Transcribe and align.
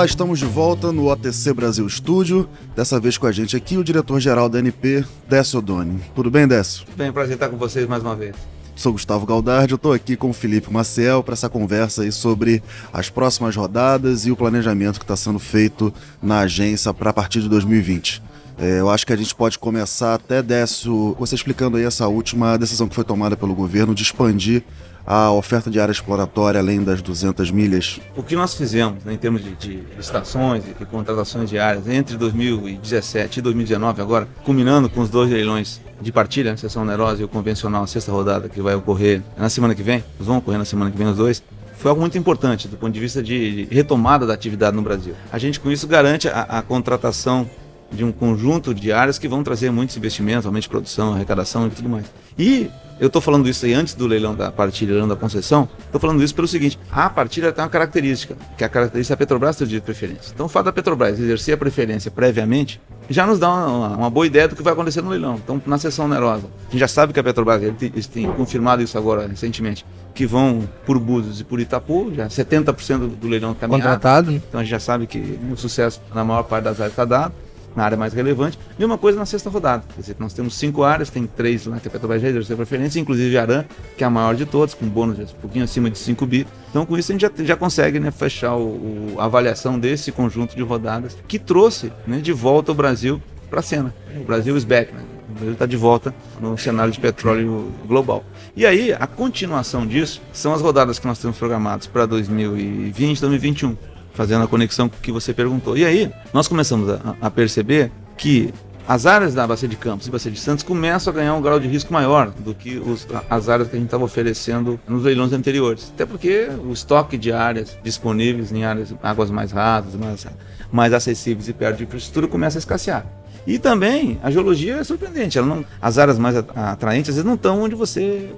Olá, 0.00 0.06
estamos 0.06 0.38
de 0.38 0.46
volta 0.46 0.90
no 0.90 1.12
OTC 1.12 1.52
Brasil 1.52 1.86
Estúdio. 1.86 2.48
Dessa 2.74 2.98
vez 2.98 3.18
com 3.18 3.26
a 3.26 3.32
gente 3.32 3.54
aqui 3.54 3.76
o 3.76 3.84
diretor-geral 3.84 4.48
da 4.48 4.58
NP, 4.58 5.04
Décio 5.28 5.60
Doni. 5.60 6.00
Tudo 6.14 6.30
bem, 6.30 6.48
Décio? 6.48 6.86
Bem, 6.96 7.12
prazer 7.12 7.34
estar 7.34 7.50
com 7.50 7.58
vocês 7.58 7.86
mais 7.86 8.02
uma 8.02 8.16
vez. 8.16 8.34
Sou 8.74 8.92
Gustavo 8.92 9.26
Galdardi, 9.26 9.74
eu 9.74 9.76
estou 9.76 9.92
aqui 9.92 10.16
com 10.16 10.30
o 10.30 10.32
Felipe 10.32 10.72
Maciel 10.72 11.22
para 11.22 11.34
essa 11.34 11.50
conversa 11.50 12.00
aí 12.00 12.10
sobre 12.10 12.62
as 12.90 13.10
próximas 13.10 13.54
rodadas 13.54 14.24
e 14.24 14.30
o 14.30 14.36
planejamento 14.36 14.98
que 14.98 15.04
está 15.04 15.16
sendo 15.16 15.38
feito 15.38 15.92
na 16.22 16.40
agência 16.40 16.94
para 16.94 17.10
a 17.10 17.12
partir 17.12 17.42
de 17.42 17.50
2020. 17.50 18.22
É, 18.60 18.78
eu 18.78 18.90
acho 18.90 19.06
que 19.06 19.12
a 19.14 19.16
gente 19.16 19.34
pode 19.34 19.58
começar 19.58 20.12
até, 20.12 20.42
Décio, 20.42 21.16
você 21.18 21.34
explicando 21.34 21.78
aí 21.78 21.84
essa 21.84 22.06
última 22.08 22.58
decisão 22.58 22.86
que 22.86 22.94
foi 22.94 23.04
tomada 23.04 23.34
pelo 23.34 23.54
governo 23.54 23.94
de 23.94 24.02
expandir 24.02 24.62
a 25.06 25.32
oferta 25.32 25.70
de 25.70 25.80
área 25.80 25.90
exploratória 25.90 26.60
além 26.60 26.84
das 26.84 27.00
200 27.00 27.50
milhas? 27.50 27.98
O 28.14 28.22
que 28.22 28.36
nós 28.36 28.54
fizemos 28.54 29.02
né, 29.02 29.14
em 29.14 29.16
termos 29.16 29.42
de, 29.42 29.54
de 29.56 29.82
licitações 29.96 30.62
e 30.78 30.84
contratações 30.84 31.48
de 31.48 31.58
áreas 31.58 31.88
entre 31.88 32.18
2017 32.18 33.38
e 33.38 33.42
2019 33.42 34.02
agora, 34.02 34.28
culminando 34.44 34.90
com 34.90 35.00
os 35.00 35.08
dois 35.08 35.30
leilões 35.30 35.80
de 35.98 36.12
partilha, 36.12 36.52
a 36.52 36.56
sessão 36.58 36.82
onerosa 36.82 37.22
e 37.22 37.24
o 37.24 37.28
convencional, 37.28 37.84
a 37.84 37.86
sexta 37.86 38.12
rodada 38.12 38.46
que 38.46 38.60
vai 38.60 38.74
ocorrer 38.74 39.22
na 39.38 39.48
semana 39.48 39.74
que 39.74 39.82
vem, 39.82 40.04
vão 40.18 40.36
ocorrer 40.36 40.58
na 40.58 40.66
semana 40.66 40.90
que 40.90 40.98
vem 40.98 41.06
os 41.06 41.16
dois, 41.16 41.42
foi 41.78 41.88
algo 41.88 42.02
muito 42.02 42.18
importante 42.18 42.68
do 42.68 42.76
ponto 42.76 42.92
de 42.92 43.00
vista 43.00 43.22
de 43.22 43.66
retomada 43.70 44.26
da 44.26 44.34
atividade 44.34 44.76
no 44.76 44.82
Brasil. 44.82 45.14
A 45.32 45.38
gente 45.38 45.58
com 45.58 45.70
isso 45.70 45.88
garante 45.88 46.28
a, 46.28 46.42
a 46.42 46.62
contratação 46.62 47.48
de 47.92 48.04
um 48.04 48.12
conjunto 48.12 48.74
de 48.74 48.92
áreas 48.92 49.18
que 49.18 49.28
vão 49.28 49.42
trazer 49.42 49.70
muitos 49.70 49.96
investimentos, 49.96 50.46
aumento 50.46 50.62
de 50.62 50.68
produção, 50.68 51.14
arrecadação 51.14 51.66
e 51.66 51.70
tudo 51.70 51.88
mais. 51.88 52.06
E 52.38 52.70
eu 53.00 53.06
estou 53.06 53.22
falando 53.22 53.48
isso 53.48 53.64
aí 53.64 53.72
antes 53.72 53.94
do 53.94 54.06
leilão 54.06 54.34
da 54.34 54.52
partilha, 54.52 54.90
leilão 54.90 55.08
da 55.08 55.16
concessão. 55.16 55.66
Estou 55.86 55.98
falando 55.98 56.22
isso 56.22 56.34
pelo 56.34 56.46
seguinte: 56.46 56.78
a 56.92 57.08
partilha 57.08 57.50
tem 57.50 57.64
uma 57.64 57.70
característica, 57.70 58.36
que 58.58 58.62
é 58.62 58.66
a 58.66 58.68
característica 58.68 59.16
da 59.16 59.18
Petrobras 59.18 59.56
ter 59.56 59.64
direito 59.64 59.84
de 59.84 59.86
preferência. 59.86 60.32
Então, 60.34 60.44
o 60.44 60.48
fato 60.50 60.66
da 60.66 60.72
Petrobras 60.72 61.18
exercer 61.18 61.54
a 61.54 61.56
preferência 61.56 62.10
previamente 62.10 62.78
já 63.08 63.26
nos 63.26 63.38
dá 63.38 63.48
uma, 63.48 63.96
uma, 63.96 64.10
boa 64.10 64.26
ideia 64.26 64.46
do 64.46 64.54
que 64.54 64.62
vai 64.62 64.74
acontecer 64.74 65.00
no 65.00 65.08
leilão. 65.08 65.40
Então, 65.42 65.60
na 65.64 65.78
sessão 65.78 66.04
onerosa, 66.04 66.46
a 66.68 66.70
gente 66.70 66.78
já 66.78 66.86
sabe 66.86 67.14
que 67.14 67.18
a 67.18 67.24
Petrobras, 67.24 67.62
eles 67.62 68.06
têm 68.06 68.30
confirmado 68.32 68.82
isso 68.82 68.98
agora 68.98 69.26
recentemente, 69.26 69.84
que 70.14 70.26
vão 70.26 70.68
por 70.84 70.98
Búzios 70.98 71.40
e 71.40 71.44
por 71.44 71.58
Itapu, 71.58 72.12
já 72.14 72.26
70% 72.28 73.16
do 73.16 73.28
leilão 73.28 73.52
está 73.52 73.66
Contratado, 73.66 74.30
né? 74.30 74.42
Então, 74.46 74.60
a 74.60 74.62
gente 74.62 74.72
já 74.72 74.80
sabe 74.80 75.06
que 75.06 75.38
o 75.50 75.56
sucesso 75.56 76.02
na 76.14 76.22
maior 76.22 76.42
parte 76.42 76.64
das 76.64 76.78
áreas 76.78 76.92
está 76.92 77.06
dado 77.06 77.32
na 77.74 77.84
área 77.84 77.96
mais 77.96 78.12
relevante. 78.12 78.58
Mesma 78.78 78.98
coisa 78.98 79.18
na 79.18 79.26
sexta 79.26 79.50
rodada. 79.50 79.84
Quer 79.94 80.00
dizer, 80.00 80.16
nós 80.18 80.32
temos 80.32 80.54
cinco 80.54 80.82
áreas, 80.82 81.10
tem 81.10 81.26
três 81.26 81.66
lá 81.66 81.78
que 81.78 81.88
a 81.88 81.90
Petrobras 81.90 82.20
já 82.20 82.28
exerceu 82.28 82.56
preferência, 82.56 83.00
inclusive 83.00 83.36
Aran, 83.38 83.64
que 83.96 84.04
é 84.04 84.06
a 84.06 84.10
maior 84.10 84.34
de 84.34 84.46
todas, 84.46 84.74
com 84.74 84.86
bônus 84.88 85.18
um 85.18 85.40
pouquinho 85.40 85.64
acima 85.64 85.90
de 85.90 85.98
5 85.98 86.26
bi. 86.26 86.46
Então, 86.70 86.86
com 86.86 86.96
isso, 86.96 87.12
a 87.12 87.14
gente 87.14 87.22
já, 87.22 87.44
já 87.44 87.56
consegue 87.56 87.98
né, 88.00 88.10
fechar 88.10 88.56
o, 88.56 89.16
a 89.18 89.24
avaliação 89.24 89.78
desse 89.78 90.12
conjunto 90.12 90.54
de 90.56 90.62
rodadas 90.62 91.16
que 91.26 91.38
trouxe 91.38 91.92
né, 92.06 92.18
de 92.18 92.32
volta 92.32 92.72
o 92.72 92.74
Brasil 92.74 93.20
para 93.48 93.60
a 93.60 93.62
cena. 93.62 93.94
O 94.16 94.24
Brasil 94.24 94.56
is 94.56 94.64
back, 94.64 94.94
né? 94.94 95.02
O 95.28 95.32
Brasil 95.32 95.52
está 95.52 95.66
de 95.66 95.76
volta 95.76 96.14
no 96.40 96.58
cenário 96.58 96.92
de 96.92 96.98
petróleo 96.98 97.72
global. 97.86 98.24
E 98.56 98.66
aí, 98.66 98.92
a 98.92 99.06
continuação 99.06 99.86
disso 99.86 100.20
são 100.32 100.52
as 100.52 100.60
rodadas 100.60 100.98
que 100.98 101.06
nós 101.06 101.18
temos 101.18 101.38
programadas 101.38 101.86
para 101.86 102.04
2020 102.04 103.20
2021 103.20 103.76
fazendo 104.20 104.44
a 104.44 104.46
conexão 104.46 104.86
com 104.86 104.98
o 104.98 105.00
que 105.00 105.10
você 105.10 105.32
perguntou. 105.32 105.78
E 105.78 105.82
aí, 105.82 106.12
nós 106.30 106.46
começamos 106.46 106.90
a, 106.90 107.16
a 107.22 107.30
perceber 107.30 107.90
que 108.18 108.52
as 108.86 109.06
áreas 109.06 109.32
da 109.32 109.46
Bacia 109.46 109.66
de 109.66 109.76
Campos 109.76 110.06
e 110.06 110.10
Bacia 110.10 110.30
de 110.30 110.38
Santos 110.38 110.62
começam 110.62 111.10
a 111.10 111.16
ganhar 111.16 111.32
um 111.32 111.40
grau 111.40 111.58
de 111.58 111.66
risco 111.66 111.90
maior 111.90 112.28
do 112.28 112.54
que 112.54 112.76
os, 112.76 113.06
as 113.30 113.48
áreas 113.48 113.70
que 113.70 113.76
a 113.76 113.78
gente 113.78 113.86
estava 113.86 114.04
oferecendo 114.04 114.78
nos 114.86 115.04
leilões 115.04 115.32
anteriores. 115.32 115.90
Até 115.94 116.04
porque 116.04 116.50
o 116.62 116.70
estoque 116.70 117.16
de 117.16 117.32
áreas 117.32 117.78
disponíveis 117.82 118.52
em 118.52 118.62
áreas 118.62 118.94
águas 119.02 119.30
mais 119.30 119.52
rasas, 119.52 119.94
mais, 119.94 120.26
mais 120.70 120.92
acessíveis 120.92 121.48
e 121.48 121.54
perto 121.54 121.78
de 121.78 121.84
infraestrutura 121.84 122.28
começa 122.28 122.58
a 122.58 122.60
escassear. 122.60 123.06
E 123.46 123.58
também 123.58 124.20
a 124.22 124.30
geologia 124.30 124.76
é 124.76 124.84
surpreendente. 124.84 125.40
Não, 125.40 125.64
as 125.80 125.96
áreas 125.96 126.18
mais 126.18 126.36
atraentes 126.36 127.08
às 127.08 127.14
vezes 127.14 127.26
não 127.26 127.36
estão 127.36 127.62
onde 127.62 127.74
você 127.74 128.28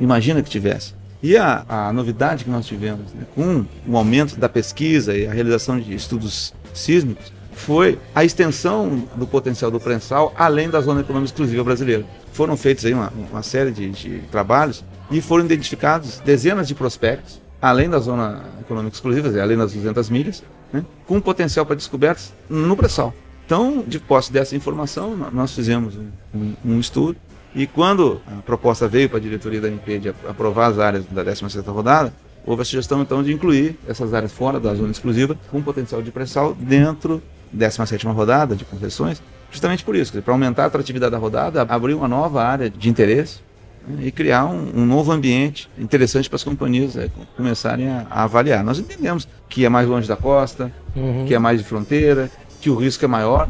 imagina 0.00 0.42
que 0.42 0.48
tivesse. 0.48 0.94
E 1.22 1.36
a, 1.36 1.64
a 1.68 1.92
novidade 1.92 2.44
que 2.44 2.50
nós 2.50 2.66
tivemos 2.66 3.12
né, 3.12 3.24
com 3.34 3.64
o 3.86 3.96
aumento 3.96 4.36
da 4.36 4.48
pesquisa 4.48 5.16
e 5.16 5.26
a 5.26 5.32
realização 5.32 5.78
de 5.78 5.94
estudos 5.94 6.54
sísmicos 6.72 7.32
foi 7.52 7.98
a 8.14 8.24
extensão 8.24 9.08
do 9.16 9.26
potencial 9.26 9.70
do 9.70 9.80
pré-sal 9.80 10.32
além 10.36 10.70
da 10.70 10.80
zona 10.80 11.00
econômica 11.00 11.32
exclusiva 11.32 11.64
brasileira. 11.64 12.04
Foram 12.32 12.56
feitos 12.56 12.84
aí 12.84 12.94
uma, 12.94 13.12
uma 13.30 13.42
série 13.42 13.72
de, 13.72 13.90
de 13.90 14.18
trabalhos 14.30 14.84
e 15.10 15.20
foram 15.20 15.44
identificados 15.44 16.20
dezenas 16.24 16.68
de 16.68 16.74
prospectos 16.74 17.40
além 17.60 17.90
da 17.90 17.98
zona 17.98 18.44
econômica 18.60 18.94
exclusiva, 18.94 19.28
além 19.42 19.56
das 19.56 19.72
200 19.72 20.08
milhas, 20.10 20.44
né, 20.72 20.84
com 21.06 21.20
potencial 21.20 21.66
para 21.66 21.74
descobertas 21.74 22.32
no 22.48 22.76
pré-sal. 22.76 23.12
Então, 23.44 23.82
de 23.86 23.98
posse 23.98 24.32
dessa 24.32 24.54
informação, 24.54 25.16
nós 25.32 25.54
fizemos 25.54 25.94
um, 26.34 26.52
um 26.64 26.78
estudo 26.78 27.16
e 27.54 27.66
quando 27.66 28.20
a 28.26 28.42
proposta 28.42 28.86
veio 28.86 29.08
para 29.08 29.18
a 29.18 29.20
diretoria 29.20 29.60
da 29.60 29.68
MP 29.68 29.98
de 29.98 30.08
aprovar 30.08 30.70
as 30.70 30.78
áreas 30.78 31.04
da 31.06 31.24
16ª 31.24 31.64
rodada, 31.72 32.12
houve 32.44 32.62
a 32.62 32.64
sugestão 32.64 33.02
então 33.02 33.22
de 33.22 33.32
incluir 33.32 33.78
essas 33.86 34.14
áreas 34.14 34.32
fora 34.32 34.58
da 34.58 34.74
zona 34.74 34.90
exclusiva 34.90 35.36
com 35.50 35.62
potencial 35.62 36.02
de 36.02 36.10
pré-sal 36.10 36.54
dentro 36.54 37.22
da 37.52 37.68
17ª 37.68 38.12
rodada 38.12 38.54
de 38.54 38.64
concessões, 38.64 39.22
justamente 39.50 39.84
por 39.84 39.96
isso, 39.96 40.20
para 40.22 40.32
aumentar 40.32 40.64
a 40.64 40.66
atratividade 40.66 41.12
da 41.12 41.18
rodada, 41.18 41.62
abrir 41.62 41.94
uma 41.94 42.08
nova 42.08 42.42
área 42.44 42.68
de 42.68 42.88
interesse 42.88 43.40
né, 43.86 44.06
e 44.06 44.12
criar 44.12 44.44
um, 44.44 44.82
um, 44.82 44.86
novo 44.86 45.10
ambiente 45.12 45.68
interessante 45.78 46.28
para 46.28 46.36
as 46.36 46.44
companhias 46.44 46.96
é, 46.96 47.08
começarem 47.36 47.88
a, 47.88 48.06
a, 48.10 48.24
avaliar. 48.24 48.62
Nós 48.62 48.78
entendemos 48.78 49.26
que 49.48 49.64
é 49.64 49.68
mais 49.68 49.88
longe 49.88 50.06
da 50.06 50.16
costa, 50.16 50.70
uhum. 50.94 51.24
que 51.26 51.34
é 51.34 51.38
mais 51.38 51.58
de 51.58 51.64
fronteira, 51.64 52.30
que 52.60 52.68
o 52.68 52.74
risco 52.74 53.04
é 53.04 53.08
maior, 53.08 53.48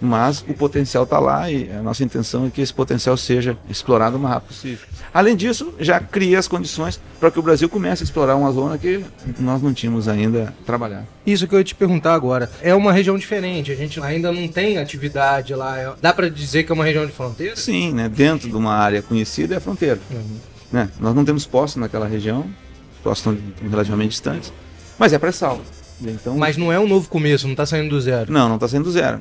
mas 0.00 0.44
o 0.48 0.54
potencial 0.54 1.04
está 1.04 1.18
lá 1.18 1.50
e 1.50 1.70
a 1.70 1.82
nossa 1.82 2.02
intenção 2.02 2.46
é 2.46 2.50
que 2.50 2.60
esse 2.60 2.72
potencial 2.72 3.16
seja 3.16 3.56
explorado 3.68 4.16
o 4.16 4.20
mais 4.20 4.34
rápido 4.34 4.48
possível. 4.48 4.86
Além 5.12 5.36
disso, 5.36 5.74
já 5.78 6.00
cria 6.00 6.38
as 6.38 6.48
condições 6.48 7.00
para 7.18 7.30
que 7.30 7.38
o 7.38 7.42
Brasil 7.42 7.68
comece 7.68 8.02
a 8.02 8.04
explorar 8.04 8.36
uma 8.36 8.50
zona 8.50 8.78
que 8.78 9.04
nós 9.38 9.60
não 9.60 9.74
tínhamos 9.74 10.08
ainda 10.08 10.54
trabalhado. 10.64 11.06
Isso 11.26 11.46
que 11.46 11.54
eu 11.54 11.58
ia 11.58 11.64
te 11.64 11.74
perguntar 11.74 12.14
agora. 12.14 12.50
É 12.62 12.74
uma 12.74 12.92
região 12.92 13.18
diferente, 13.18 13.70
a 13.70 13.74
gente 13.74 14.00
ainda 14.00 14.32
não 14.32 14.48
tem 14.48 14.78
atividade 14.78 15.54
lá. 15.54 15.78
É, 15.78 15.92
dá 16.00 16.12
para 16.12 16.30
dizer 16.30 16.62
que 16.62 16.72
é 16.72 16.74
uma 16.74 16.84
região 16.84 17.04
de 17.04 17.12
fronteira? 17.12 17.56
Sim, 17.56 17.92
né? 17.92 18.08
dentro 18.08 18.48
de 18.48 18.56
uma 18.56 18.72
área 18.72 19.02
conhecida 19.02 19.54
é 19.54 19.58
a 19.58 19.60
fronteira. 19.60 20.00
Uhum. 20.10 20.36
Né? 20.72 20.88
Nós 20.98 21.14
não 21.14 21.24
temos 21.24 21.44
postos 21.44 21.80
naquela 21.80 22.06
região, 22.06 22.46
postos 23.02 23.34
estão 23.34 23.68
relativamente 23.68 24.10
distantes, 24.10 24.52
mas 24.98 25.12
é 25.12 25.18
pré-sal. 25.18 25.60
Então, 26.02 26.36
Mas 26.36 26.56
não 26.56 26.72
é 26.72 26.78
um 26.78 26.86
novo 26.86 27.08
começo, 27.08 27.46
não 27.46 27.52
está 27.52 27.66
saindo 27.66 27.90
do 27.90 28.00
zero. 28.00 28.32
Não, 28.32 28.48
não 28.48 28.56
está 28.56 28.68
saindo 28.68 28.84
do 28.84 28.90
zero. 28.90 29.20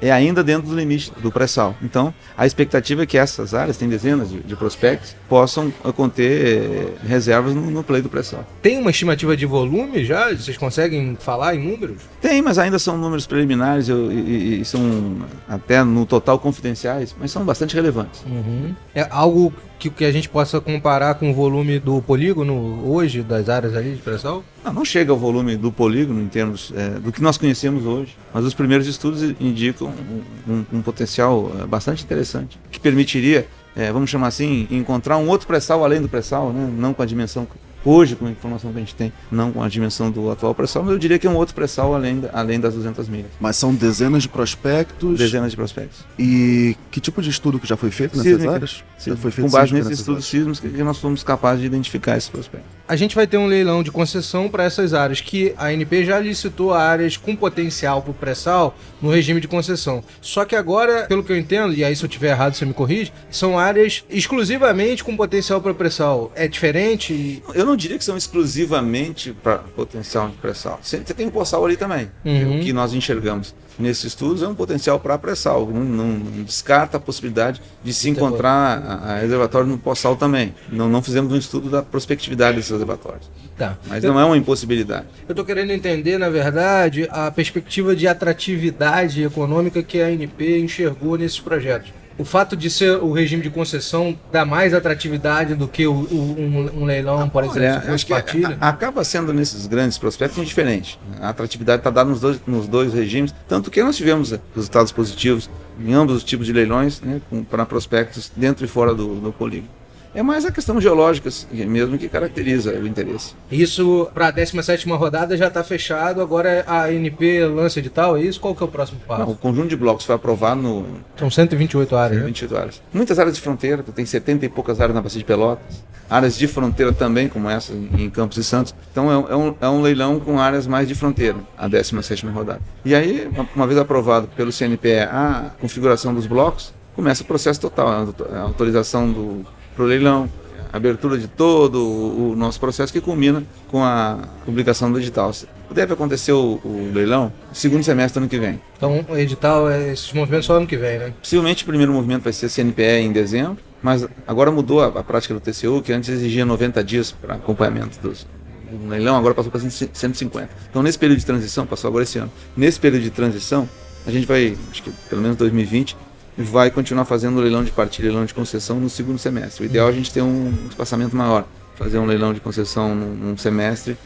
É 0.00 0.12
ainda 0.12 0.42
dentro 0.42 0.68
do 0.68 0.76
limite 0.76 1.12
do 1.20 1.30
pré-sal. 1.30 1.74
Então, 1.82 2.12
a 2.36 2.46
expectativa 2.46 3.02
é 3.02 3.06
que 3.06 3.18
essas 3.18 3.54
áreas, 3.54 3.76
tem 3.76 3.88
dezenas 3.88 4.30
de, 4.30 4.40
de 4.40 4.56
prospectos, 4.56 5.16
possam 5.28 5.70
conter 5.94 6.46
eh, 6.46 7.06
reservas 7.06 7.54
no, 7.54 7.70
no 7.70 7.82
play 7.82 8.02
do 8.02 8.08
pré-sal. 8.08 8.46
Tem 8.62 8.78
uma 8.78 8.90
estimativa 8.90 9.36
de 9.36 9.46
volume 9.46 10.04
já? 10.04 10.32
Vocês 10.32 10.56
conseguem 10.56 11.16
falar 11.18 11.54
em 11.54 11.70
números? 11.70 12.02
Tem, 12.20 12.40
mas 12.42 12.58
ainda 12.58 12.78
são 12.78 12.96
números 12.96 13.26
preliminares 13.26 13.88
e, 13.88 13.92
e, 13.92 14.60
e 14.60 14.64
são 14.64 15.18
até 15.48 15.82
no 15.82 16.06
total 16.06 16.38
confidenciais, 16.38 17.14
mas 17.18 17.30
são 17.30 17.44
bastante 17.44 17.74
relevantes. 17.74 18.22
Uhum. 18.26 18.74
É 18.94 19.06
algo 19.10 19.52
que, 19.90 19.98
que 19.98 20.04
a 20.04 20.12
gente 20.12 20.28
possa 20.28 20.60
comparar 20.60 21.14
com 21.14 21.30
o 21.30 21.34
volume 21.34 21.78
do 21.78 22.00
polígono 22.00 22.82
hoje, 22.86 23.22
das 23.22 23.48
áreas 23.48 23.74
ali 23.74 23.94
de 23.94 24.02
pré-sal? 24.02 24.44
Não, 24.64 24.72
não 24.72 24.84
chega 24.84 25.12
ao 25.12 25.18
volume 25.18 25.56
do 25.56 25.70
polígono 25.70 26.20
em 26.22 26.28
termos 26.28 26.72
é, 26.74 26.90
do 26.90 27.12
que 27.12 27.22
nós 27.22 27.36
conhecemos 27.36 27.84
hoje, 27.84 28.16
mas 28.32 28.44
os 28.44 28.54
primeiros 28.54 28.86
estudos 28.86 29.22
indicam 29.40 29.88
um, 29.88 30.52
um, 30.52 30.66
um 30.74 30.82
potencial 30.82 31.50
é, 31.60 31.66
bastante 31.66 32.04
interessante, 32.04 32.58
que 32.70 32.80
permitiria, 32.80 33.46
é, 33.76 33.92
vamos 33.92 34.08
chamar 34.10 34.28
assim, 34.28 34.66
encontrar 34.70 35.18
um 35.18 35.28
outro 35.28 35.46
pré-sal 35.46 35.84
além 35.84 36.00
do 36.00 36.08
pré-sal, 36.08 36.52
né? 36.52 36.70
não 36.76 36.94
com 36.94 37.02
a 37.02 37.06
dimensão 37.06 37.46
hoje, 37.84 38.16
com 38.16 38.26
a 38.26 38.30
informação 38.30 38.72
que 38.72 38.78
a 38.78 38.80
gente 38.80 38.94
tem, 38.94 39.12
não 39.30 39.52
com 39.52 39.62
a 39.62 39.68
dimensão 39.68 40.10
do 40.10 40.30
atual 40.30 40.54
pré-sal, 40.54 40.82
mas 40.82 40.92
eu 40.92 40.98
diria 40.98 41.18
que 41.18 41.26
é 41.26 41.30
um 41.30 41.36
outro 41.36 41.54
pré-sal 41.54 41.94
além, 41.94 42.22
além 42.32 42.60
das 42.60 42.74
200 42.74 43.08
milhas. 43.08 43.30
Mas 43.40 43.56
são 43.56 43.74
dezenas 43.74 44.22
de 44.22 44.28
prospectos? 44.28 45.18
Dezenas 45.18 45.50
de 45.50 45.56
prospectos. 45.56 46.04
E 46.18 46.76
que 46.90 47.00
tipo 47.00 47.20
de 47.20 47.30
estudo 47.30 47.58
que 47.58 47.66
já 47.66 47.76
foi 47.76 47.90
feito 47.90 48.16
nessas 48.16 48.32
Sísmica. 48.32 48.54
áreas? 48.54 48.84
Já 48.98 49.16
foi 49.16 49.30
feito 49.30 49.46
com 49.46 49.52
base 49.52 49.74
nesses 49.74 49.98
estudos 49.98 50.24
sísmicos 50.24 50.60
que 50.60 50.82
nós 50.82 50.98
fomos 50.98 51.22
capazes 51.22 51.60
de 51.60 51.66
identificar 51.66 52.16
esses 52.16 52.28
prospectos. 52.28 52.70
A 52.86 52.96
gente 52.96 53.14
vai 53.14 53.26
ter 53.26 53.36
um 53.36 53.46
leilão 53.46 53.82
de 53.82 53.90
concessão 53.90 54.48
para 54.48 54.64
essas 54.64 54.94
áreas, 54.94 55.20
que 55.20 55.54
a 55.56 55.66
ANP 55.66 56.04
já 56.04 56.18
licitou 56.18 56.72
áreas 56.72 57.16
com 57.16 57.34
potencial 57.34 58.02
para 58.02 58.10
o 58.10 58.14
pré-sal 58.14 58.76
no 59.00 59.10
regime 59.10 59.40
de 59.40 59.48
concessão. 59.48 60.02
Só 60.20 60.44
que 60.44 60.54
agora, 60.54 61.06
pelo 61.06 61.22
que 61.22 61.32
eu 61.32 61.36
entendo, 61.36 61.74
e 61.74 61.84
aí 61.84 61.94
se 61.94 62.04
eu 62.04 62.08
estiver 62.08 62.30
errado 62.30 62.54
você 62.54 62.64
me 62.64 62.74
corrige, 62.74 63.12
são 63.30 63.58
áreas 63.58 64.04
exclusivamente 64.08 65.02
com 65.02 65.16
potencial 65.16 65.60
para 65.60 65.74
pré-sal. 65.74 66.30
É 66.34 66.46
diferente? 66.46 67.42
Eu 67.54 67.64
não 67.64 67.73
não 67.74 67.76
diria 67.76 67.98
que 67.98 68.04
são 68.04 68.16
exclusivamente 68.16 69.32
para 69.42 69.58
potencial 69.58 70.28
de 70.28 70.36
pré-sal. 70.36 70.78
Você 70.80 70.98
tem 70.98 71.26
um 71.26 71.30
pós-sal 71.30 71.64
ali 71.64 71.76
também. 71.76 72.08
Uhum. 72.24 72.60
O 72.60 72.60
que 72.62 72.72
nós 72.72 72.94
enxergamos 72.94 73.52
nesses 73.76 74.04
estudos 74.04 74.42
é 74.44 74.46
um 74.48 74.54
potencial 74.54 75.00
para 75.00 75.18
pré-sal. 75.18 75.66
Não, 75.66 75.82
não 75.82 76.42
descarta 76.44 76.96
a 76.96 77.00
possibilidade 77.00 77.60
de 77.82 77.92
se 77.92 78.08
encontrar 78.08 78.78
a, 78.78 79.12
a 79.14 79.18
reservatório 79.18 79.66
no 79.66 79.76
pós-sal 79.76 80.14
também. 80.14 80.54
Não, 80.70 80.88
não 80.88 81.02
fizemos 81.02 81.32
um 81.32 81.36
estudo 81.36 81.68
da 81.68 81.82
prospectividade 81.82 82.56
desses 82.56 82.70
reservatórios. 82.70 83.28
Tá. 83.58 83.76
Mas 83.88 84.04
Eu- 84.04 84.12
não 84.12 84.20
é 84.20 84.24
uma 84.24 84.36
impossibilidade. 84.36 85.06
Eu 85.28 85.32
estou 85.32 85.44
querendo 85.44 85.72
entender, 85.72 86.16
na 86.16 86.28
verdade, 86.28 87.08
a 87.10 87.28
perspectiva 87.32 87.96
de 87.96 88.06
atratividade 88.06 89.22
econômica 89.24 89.82
que 89.82 90.00
a 90.00 90.06
ANP 90.06 90.60
enxergou 90.60 91.18
nesses 91.18 91.40
projetos. 91.40 91.92
O 92.16 92.24
fato 92.24 92.56
de 92.56 92.70
ser 92.70 92.96
o 93.02 93.10
regime 93.12 93.42
de 93.42 93.50
concessão 93.50 94.16
dá 94.30 94.44
mais 94.44 94.72
atratividade 94.72 95.54
do 95.56 95.66
que 95.66 95.84
o- 95.86 95.92
o- 95.92 96.36
um, 96.38 96.82
um 96.82 96.84
leilão, 96.84 97.28
por 97.28 97.42
exemplo, 97.42 97.80
Olha, 97.84 97.92
acho 97.94 98.06
que 98.06 98.12
partilha? 98.12 98.56
a- 98.60 98.68
acaba 98.68 99.02
sendo 99.02 99.32
nesses 99.32 99.66
grandes 99.66 99.98
prospectos 99.98 100.38
indiferente. 100.38 100.98
A 101.20 101.30
atratividade 101.30 101.80
está 101.80 101.90
dada 101.90 102.08
nos 102.08 102.20
dois, 102.20 102.40
nos 102.46 102.68
dois 102.68 102.94
regimes, 102.94 103.34
tanto 103.48 103.68
que 103.70 103.82
nós 103.82 103.96
tivemos 103.96 104.32
eh, 104.32 104.38
resultados 104.54 104.92
positivos 104.92 105.50
em 105.84 105.92
ambos 105.92 106.16
os 106.18 106.22
tipos 106.24 106.46
de 106.46 106.52
leilões, 106.52 107.00
né, 107.00 107.20
para 107.50 107.66
prospectos 107.66 108.30
dentro 108.36 108.64
e 108.64 108.68
fora 108.68 108.94
do, 108.94 109.16
do 109.16 109.32
polígono. 109.32 109.68
É 110.14 110.22
mais 110.22 110.44
a 110.44 110.52
questão 110.52 110.80
geológica 110.80 111.28
assim, 111.28 111.46
mesmo 111.66 111.98
que 111.98 112.08
caracteriza 112.08 112.72
o 112.72 112.86
interesse. 112.86 113.34
Isso 113.50 114.08
para 114.14 114.28
a 114.28 114.32
17ª 114.32 114.96
rodada 114.96 115.36
já 115.36 115.48
está 115.48 115.64
fechado, 115.64 116.20
agora 116.22 116.64
a 116.68 116.84
ANP 116.84 117.44
lança 117.52 117.80
edital, 117.80 118.16
é 118.16 118.22
isso? 118.22 118.38
Qual 118.40 118.54
que 118.54 118.62
é 118.62 118.66
o 118.66 118.68
próximo 118.68 119.00
Não, 119.08 119.16
passo? 119.16 119.30
o 119.32 119.36
conjunto 119.36 119.68
de 119.68 119.76
blocos 119.76 120.04
foi 120.06 120.14
aprovado 120.14 120.60
no 120.62 120.86
São 121.16 121.28
128 121.30 121.96
áreas, 121.96 122.20
né? 122.20 122.26
28 122.26 122.56
áreas. 122.56 122.82
Muitas 122.92 123.18
áreas 123.18 123.34
de 123.34 123.40
fronteira, 123.42 123.82
tem 123.82 124.06
70 124.06 124.46
e 124.46 124.48
poucas 124.48 124.80
áreas 124.80 124.94
na 124.94 125.02
Bacia 125.02 125.18
de 125.18 125.24
Pelotas. 125.24 125.82
Áreas 126.08 126.36
de 126.38 126.46
fronteira 126.46 126.92
também, 126.92 127.28
como 127.28 127.48
essa 127.48 127.72
em 127.72 128.08
Campos 128.10 128.36
e 128.36 128.44
Santos. 128.44 128.74
Então 128.92 129.10
é 129.10 129.16
um, 129.18 129.28
é 129.28 129.36
um, 129.36 129.54
é 129.62 129.68
um 129.68 129.80
leilão 129.80 130.20
com 130.20 130.38
áreas 130.38 130.66
mais 130.66 130.86
de 130.86 130.94
fronteira, 130.94 131.38
a 131.58 131.68
17ª 131.68 132.30
rodada. 132.30 132.60
E 132.84 132.94
aí, 132.94 133.28
uma- 133.56 133.66
vez 133.66 133.78
aprovado 133.80 134.28
pelo 134.36 134.52
CNPE 134.52 134.98
a 135.10 135.50
configuração 135.60 136.14
dos 136.14 136.26
blocos, 136.26 136.72
começa 136.94 137.22
o 137.22 137.26
processo 137.26 137.60
total, 137.60 137.88
a 138.32 138.38
autorização 138.40 139.10
do 139.10 139.44
pro 139.74 139.84
leilão, 139.84 140.28
a 140.72 140.76
abertura 140.76 141.16
de 141.16 141.28
todo 141.28 141.76
o, 141.78 142.32
o 142.32 142.36
nosso 142.36 142.58
processo 142.58 142.92
que 142.92 143.00
culmina 143.00 143.44
com 143.68 143.82
a 143.84 144.18
publicação 144.44 144.90
do 144.90 144.98
edital. 144.98 145.32
Deve 145.70 145.92
acontecer 145.92 146.32
o, 146.32 146.60
o 146.64 146.90
leilão 146.92 147.32
no 147.48 147.54
segundo 147.54 147.82
semestre 147.82 148.18
do 148.18 148.22
ano 148.24 148.28
que 148.30 148.38
vem. 148.38 148.60
Então, 148.76 149.04
o 149.08 149.16
edital, 149.16 149.70
é- 149.70 149.92
esses 149.92 150.12
movimentos 150.12 150.46
só 150.46 150.56
ano 150.56 150.66
que 150.66 150.76
vem, 150.76 150.98
né? 150.98 151.12
Possivelmente 151.20 151.62
o 151.62 151.66
primeiro 151.66 151.92
movimento 151.92 152.22
vai 152.22 152.32
ser 152.32 152.48
CNPE 152.48 152.82
em 153.02 153.12
dezembro, 153.12 153.58
mas 153.82 154.06
agora 154.26 154.50
mudou 154.50 154.82
a, 154.82 154.86
a 154.86 155.02
prática 155.02 155.34
do 155.34 155.40
TCU, 155.40 155.80
que 155.82 155.92
antes 155.92 156.08
exigia 156.08 156.44
90 156.44 156.82
dias 156.84 157.12
para 157.12 157.34
acompanhamento 157.34 157.98
dos, 158.00 158.26
do 158.70 158.88
leilão, 158.88 159.16
agora 159.16 159.34
passou 159.34 159.50
para 159.50 159.60
150. 159.60 160.48
Então, 160.70 160.82
nesse 160.82 160.98
período 160.98 161.18
de 161.18 161.26
transição, 161.26 161.66
passou 161.66 161.88
agora 161.88 162.04
esse 162.04 162.18
ano, 162.18 162.30
nesse 162.56 162.78
período 162.80 163.02
de 163.02 163.10
transição, 163.10 163.68
a 164.06 164.10
gente 164.10 164.26
vai, 164.26 164.56
acho 164.70 164.82
que 164.82 164.90
pelo 165.08 165.22
menos 165.22 165.36
2020, 165.36 165.96
vai 166.36 166.70
continuar 166.70 167.04
fazendo 167.04 167.38
o 167.38 167.40
leilão 167.40 167.64
de 167.64 167.70
partilha 167.70 168.08
leilão 168.08 168.24
de 168.24 168.34
concessão 168.34 168.80
no 168.80 168.90
segundo 168.90 169.18
semestre. 169.18 169.64
O 169.64 169.66
ideal 169.66 169.88
é 169.88 169.90
a 169.90 169.94
gente 169.94 170.12
ter 170.12 170.22
um 170.22 170.52
espaçamento 170.68 171.16
maior, 171.16 171.46
fazer 171.76 171.98
um 171.98 172.06
leilão 172.06 172.32
de 172.32 172.40
concessão 172.40 172.94
num, 172.94 173.14
num 173.14 173.36
semestre 173.36 173.96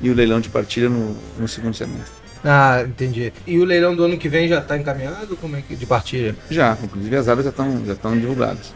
e 0.00 0.10
o 0.10 0.14
leilão 0.14 0.40
de 0.40 0.48
partilha 0.48 0.88
no, 0.88 1.16
no 1.38 1.48
segundo 1.48 1.74
semestre. 1.74 2.12
Ah, 2.44 2.84
entendi. 2.86 3.32
E 3.46 3.58
o 3.58 3.64
leilão 3.64 3.96
do 3.96 4.04
ano 4.04 4.16
que 4.16 4.28
vem 4.28 4.48
já 4.48 4.58
está 4.58 4.76
encaminhado? 4.76 5.36
Como 5.36 5.56
é 5.56 5.62
que 5.62 5.74
de 5.74 5.86
partilha? 5.86 6.36
Já, 6.50 6.76
inclusive 6.82 7.16
as 7.16 7.28
áreas 7.28 7.44
já 7.44 7.50
estão 7.50 7.84
já 7.84 7.92
estão 7.94 8.18
divulgadas. 8.18 8.72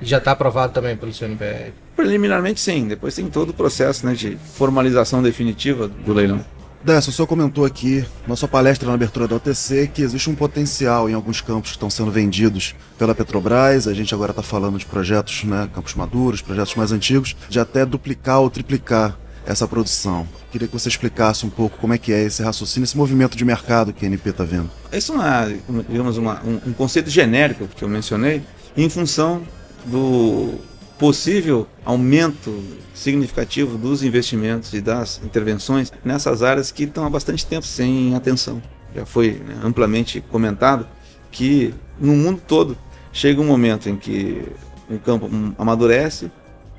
E 0.00 0.06
já 0.06 0.18
está 0.18 0.32
aprovado 0.32 0.72
também 0.72 0.96
pelo 0.96 1.12
CNPE. 1.12 1.74
Preliminarmente 1.94 2.58
sim, 2.58 2.88
depois 2.88 3.14
tem 3.14 3.28
todo 3.28 3.50
o 3.50 3.54
processo 3.54 4.06
né, 4.06 4.14
de 4.14 4.38
formalização 4.54 5.22
definitiva 5.22 5.86
do 5.86 6.12
leilão. 6.14 6.42
Décio, 6.82 7.10
o 7.10 7.12
senhor 7.12 7.26
comentou 7.26 7.66
aqui 7.66 8.06
na 8.26 8.34
sua 8.34 8.48
palestra 8.48 8.88
na 8.88 8.94
abertura 8.94 9.28
da 9.28 9.36
OTC 9.36 9.90
que 9.92 10.00
existe 10.00 10.30
um 10.30 10.34
potencial 10.34 11.10
em 11.10 11.12
alguns 11.12 11.42
campos 11.42 11.72
que 11.72 11.76
estão 11.76 11.90
sendo 11.90 12.10
vendidos 12.10 12.74
pela 12.98 13.14
Petrobras. 13.14 13.86
A 13.86 13.92
gente 13.92 14.14
agora 14.14 14.32
está 14.32 14.42
falando 14.42 14.78
de 14.78 14.86
projetos, 14.86 15.44
né, 15.44 15.68
campos 15.74 15.94
maduros, 15.94 16.40
projetos 16.40 16.74
mais 16.76 16.90
antigos, 16.90 17.36
de 17.50 17.60
até 17.60 17.84
duplicar 17.84 18.40
ou 18.40 18.48
triplicar 18.48 19.18
essa 19.44 19.68
produção. 19.68 20.26
Queria 20.50 20.66
que 20.66 20.72
você 20.72 20.88
explicasse 20.88 21.44
um 21.44 21.50
pouco 21.50 21.76
como 21.76 21.92
é 21.92 21.98
que 21.98 22.14
é 22.14 22.22
esse 22.22 22.42
raciocínio, 22.42 22.84
esse 22.84 22.96
movimento 22.96 23.36
de 23.36 23.44
mercado 23.44 23.92
que 23.92 24.06
a 24.06 24.08
NP 24.08 24.30
está 24.30 24.44
vendo. 24.44 24.70
Isso 24.90 25.12
é 25.20 25.58
digamos, 25.86 26.16
uma, 26.16 26.42
um, 26.42 26.60
um 26.68 26.72
conceito 26.72 27.10
genérico 27.10 27.68
que 27.68 27.82
eu 27.82 27.88
mencionei 27.90 28.42
em 28.74 28.88
função 28.88 29.42
do 29.84 30.54
possível 31.00 31.66
aumento 31.82 32.62
significativo 32.92 33.78
dos 33.78 34.02
investimentos 34.02 34.74
e 34.74 34.82
das 34.82 35.18
intervenções 35.24 35.90
nessas 36.04 36.42
áreas 36.42 36.70
que 36.70 36.84
estão 36.84 37.06
há 37.06 37.08
bastante 37.08 37.46
tempo 37.46 37.66
sem 37.66 38.14
atenção. 38.14 38.62
Já 38.94 39.06
foi 39.06 39.30
né, 39.30 39.58
amplamente 39.64 40.20
comentado 40.20 40.86
que 41.32 41.72
no 41.98 42.14
mundo 42.14 42.42
todo 42.46 42.76
chega 43.14 43.40
um 43.40 43.46
momento 43.46 43.88
em 43.88 43.96
que 43.96 44.44
um 44.90 44.98
campo 44.98 45.30
amadurece 45.56 46.30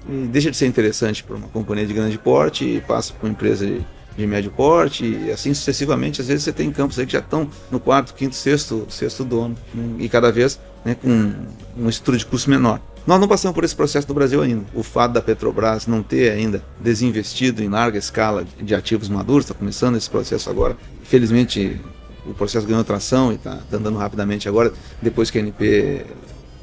e 0.07 0.27
deixa 0.27 0.51
de 0.51 0.57
ser 0.57 0.67
interessante 0.67 1.23
para 1.23 1.35
uma 1.35 1.47
companhia 1.47 1.87
de 1.87 1.93
grande 1.93 2.19
porte 2.19 2.63
e 2.63 2.79
passa 2.79 3.13
para 3.13 3.25
uma 3.27 3.31
empresa 3.31 3.65
de, 3.65 3.81
de 4.15 4.27
médio 4.27 4.51
porte 4.51 5.03
e 5.03 5.31
assim 5.31 5.51
sucessivamente. 5.51 6.21
Às 6.21 6.27
vezes 6.27 6.43
você 6.43 6.53
tem 6.53 6.69
campos 6.69 6.99
aí 6.99 7.07
que 7.07 7.13
já 7.13 7.19
estão 7.19 7.49
no 7.71 7.79
quarto, 7.79 8.13
quinto, 8.13 8.35
sexto, 8.35 8.85
sexto 8.87 9.25
dono 9.25 9.57
né, 9.73 9.95
e 9.97 10.07
cada 10.07 10.31
vez 10.31 10.59
né, 10.85 10.93
com 10.93 11.33
uma 11.75 11.89
estrutura 11.89 12.19
de 12.19 12.25
custo 12.27 12.51
menor. 12.51 12.79
Nós 13.05 13.19
não 13.19 13.27
passamos 13.27 13.55
por 13.55 13.63
esse 13.63 13.75
processo 13.75 14.07
no 14.07 14.13
Brasil 14.13 14.41
ainda. 14.41 14.63
O 14.75 14.83
fato 14.83 15.13
da 15.13 15.21
Petrobras 15.21 15.87
não 15.87 16.03
ter 16.03 16.31
ainda 16.31 16.63
desinvestido 16.79 17.63
em 17.63 17.67
larga 17.67 17.97
escala 17.97 18.45
de 18.61 18.75
ativos 18.75 19.09
maduros, 19.09 19.45
está 19.45 19.55
começando 19.55 19.95
esse 19.95 20.09
processo 20.09 20.49
agora. 20.49 20.77
Infelizmente, 21.01 21.81
o 22.25 22.33
processo 22.33 22.67
ganhou 22.67 22.83
tração 22.83 23.31
e 23.31 23.35
está 23.35 23.59
andando 23.73 23.97
rapidamente 23.97 24.47
agora, 24.47 24.71
depois 25.01 25.31
que 25.31 25.39
a 25.39 25.41
ANP 25.41 26.05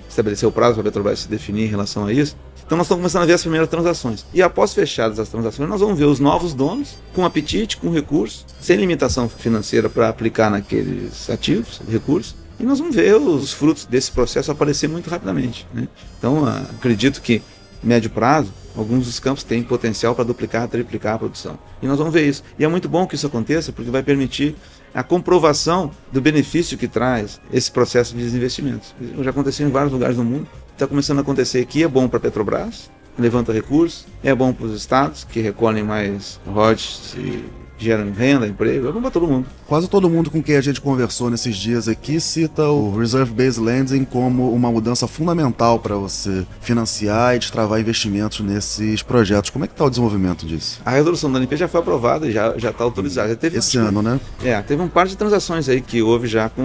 estabeleceu 0.08 0.48
o 0.48 0.52
prazo 0.52 0.74
para 0.74 0.82
a 0.82 0.84
Petrobras 0.84 1.20
se 1.20 1.28
definir 1.28 1.64
em 1.64 1.68
relação 1.68 2.06
a 2.06 2.12
isso. 2.12 2.36
Então 2.64 2.76
nós 2.76 2.86
estamos 2.86 3.00
começando 3.00 3.22
a 3.22 3.26
ver 3.26 3.32
as 3.32 3.40
primeiras 3.40 3.68
transações. 3.68 4.26
E 4.32 4.42
após 4.42 4.74
fechadas 4.74 5.18
as 5.18 5.28
transações, 5.28 5.68
nós 5.68 5.80
vamos 5.80 5.98
ver 5.98 6.04
os 6.04 6.20
novos 6.20 6.54
donos 6.54 6.96
com 7.14 7.24
apetite, 7.24 7.78
com 7.78 7.90
recursos, 7.90 8.44
sem 8.60 8.76
limitação 8.76 9.28
financeira 9.28 9.88
para 9.88 10.08
aplicar 10.08 10.50
naqueles 10.50 11.28
ativos, 11.30 11.80
recursos. 11.88 12.36
E 12.58 12.64
nós 12.64 12.78
vamos 12.78 12.94
ver 12.94 13.14
os 13.14 13.52
frutos 13.52 13.84
desse 13.84 14.10
processo 14.10 14.50
aparecer 14.50 14.88
muito 14.88 15.08
rapidamente. 15.08 15.66
Né? 15.72 15.88
Então 16.18 16.44
ah, 16.44 16.66
acredito 16.76 17.20
que 17.22 17.42
médio 17.82 18.10
prazo, 18.10 18.52
alguns 18.76 19.06
dos 19.06 19.20
campos 19.20 19.44
têm 19.44 19.62
potencial 19.62 20.14
para 20.14 20.24
duplicar, 20.24 20.66
triplicar 20.68 21.14
a 21.14 21.18
produção. 21.18 21.58
E 21.80 21.86
nós 21.86 21.98
vamos 21.98 22.12
ver 22.12 22.26
isso. 22.26 22.42
E 22.58 22.64
é 22.64 22.68
muito 22.68 22.88
bom 22.88 23.06
que 23.06 23.14
isso 23.14 23.26
aconteça, 23.26 23.72
porque 23.72 23.90
vai 23.90 24.02
permitir 24.02 24.56
a 24.94 25.02
comprovação 25.02 25.90
do 26.12 26.20
benefício 26.20 26.78
que 26.78 26.88
traz 26.88 27.40
esse 27.52 27.70
processo 27.70 28.14
de 28.14 28.22
desinvestimentos. 28.22 28.94
Já 29.22 29.30
aconteceu 29.30 29.66
em 29.66 29.70
vários 29.70 29.92
lugares 29.92 30.16
do 30.16 30.24
mundo, 30.24 30.46
está 30.72 30.86
começando 30.86 31.18
a 31.18 31.22
acontecer 31.22 31.60
aqui, 31.60 31.82
é 31.82 31.88
bom 31.88 32.08
para 32.08 32.18
a 32.18 32.20
Petrobras, 32.20 32.90
levanta 33.18 33.52
recursos, 33.52 34.06
é 34.22 34.34
bom 34.34 34.52
para 34.52 34.66
os 34.66 34.74
estados, 34.74 35.24
que 35.24 35.40
recolhem 35.40 35.82
mais 35.82 36.40
royalties 36.46 37.14
e 37.16 37.44
geram 37.78 38.10
renda, 38.12 38.46
emprego, 38.46 38.88
é 38.88 38.92
bom 38.92 39.00
para 39.00 39.10
todo 39.10 39.26
mundo. 39.26 39.46
Quase 39.68 39.86
todo 39.86 40.08
mundo 40.08 40.30
com 40.30 40.42
quem 40.42 40.56
a 40.56 40.62
gente 40.62 40.80
conversou 40.80 41.28
nesses 41.28 41.54
dias 41.54 41.88
aqui 41.88 42.18
cita 42.18 42.66
o 42.70 42.98
Reserve 42.98 43.34
Based 43.34 43.62
Lending 43.62 44.02
como 44.02 44.50
uma 44.50 44.72
mudança 44.72 45.06
fundamental 45.06 45.78
para 45.78 45.94
você 45.94 46.46
financiar 46.62 47.36
e 47.36 47.38
destravar 47.38 47.78
investimentos 47.78 48.40
nesses 48.40 49.02
projetos. 49.02 49.50
Como 49.50 49.66
é 49.66 49.68
que 49.68 49.74
está 49.74 49.84
o 49.84 49.90
desenvolvimento 49.90 50.46
disso? 50.46 50.80
A 50.86 50.92
resolução 50.92 51.30
da 51.30 51.38
ANP 51.38 51.54
já 51.54 51.68
foi 51.68 51.80
aprovada 51.80 52.26
e 52.26 52.32
já 52.32 52.54
está 52.56 52.82
autorizada. 52.82 53.28
Já 53.28 53.36
teve 53.36 53.58
Esse 53.58 53.76
ano, 53.76 54.00
né? 54.00 54.18
É, 54.42 54.58
teve 54.62 54.80
um 54.80 54.88
par 54.88 55.06
de 55.06 55.14
transações 55.14 55.68
aí 55.68 55.82
que 55.82 56.00
houve 56.00 56.28
já 56.28 56.48
com 56.48 56.62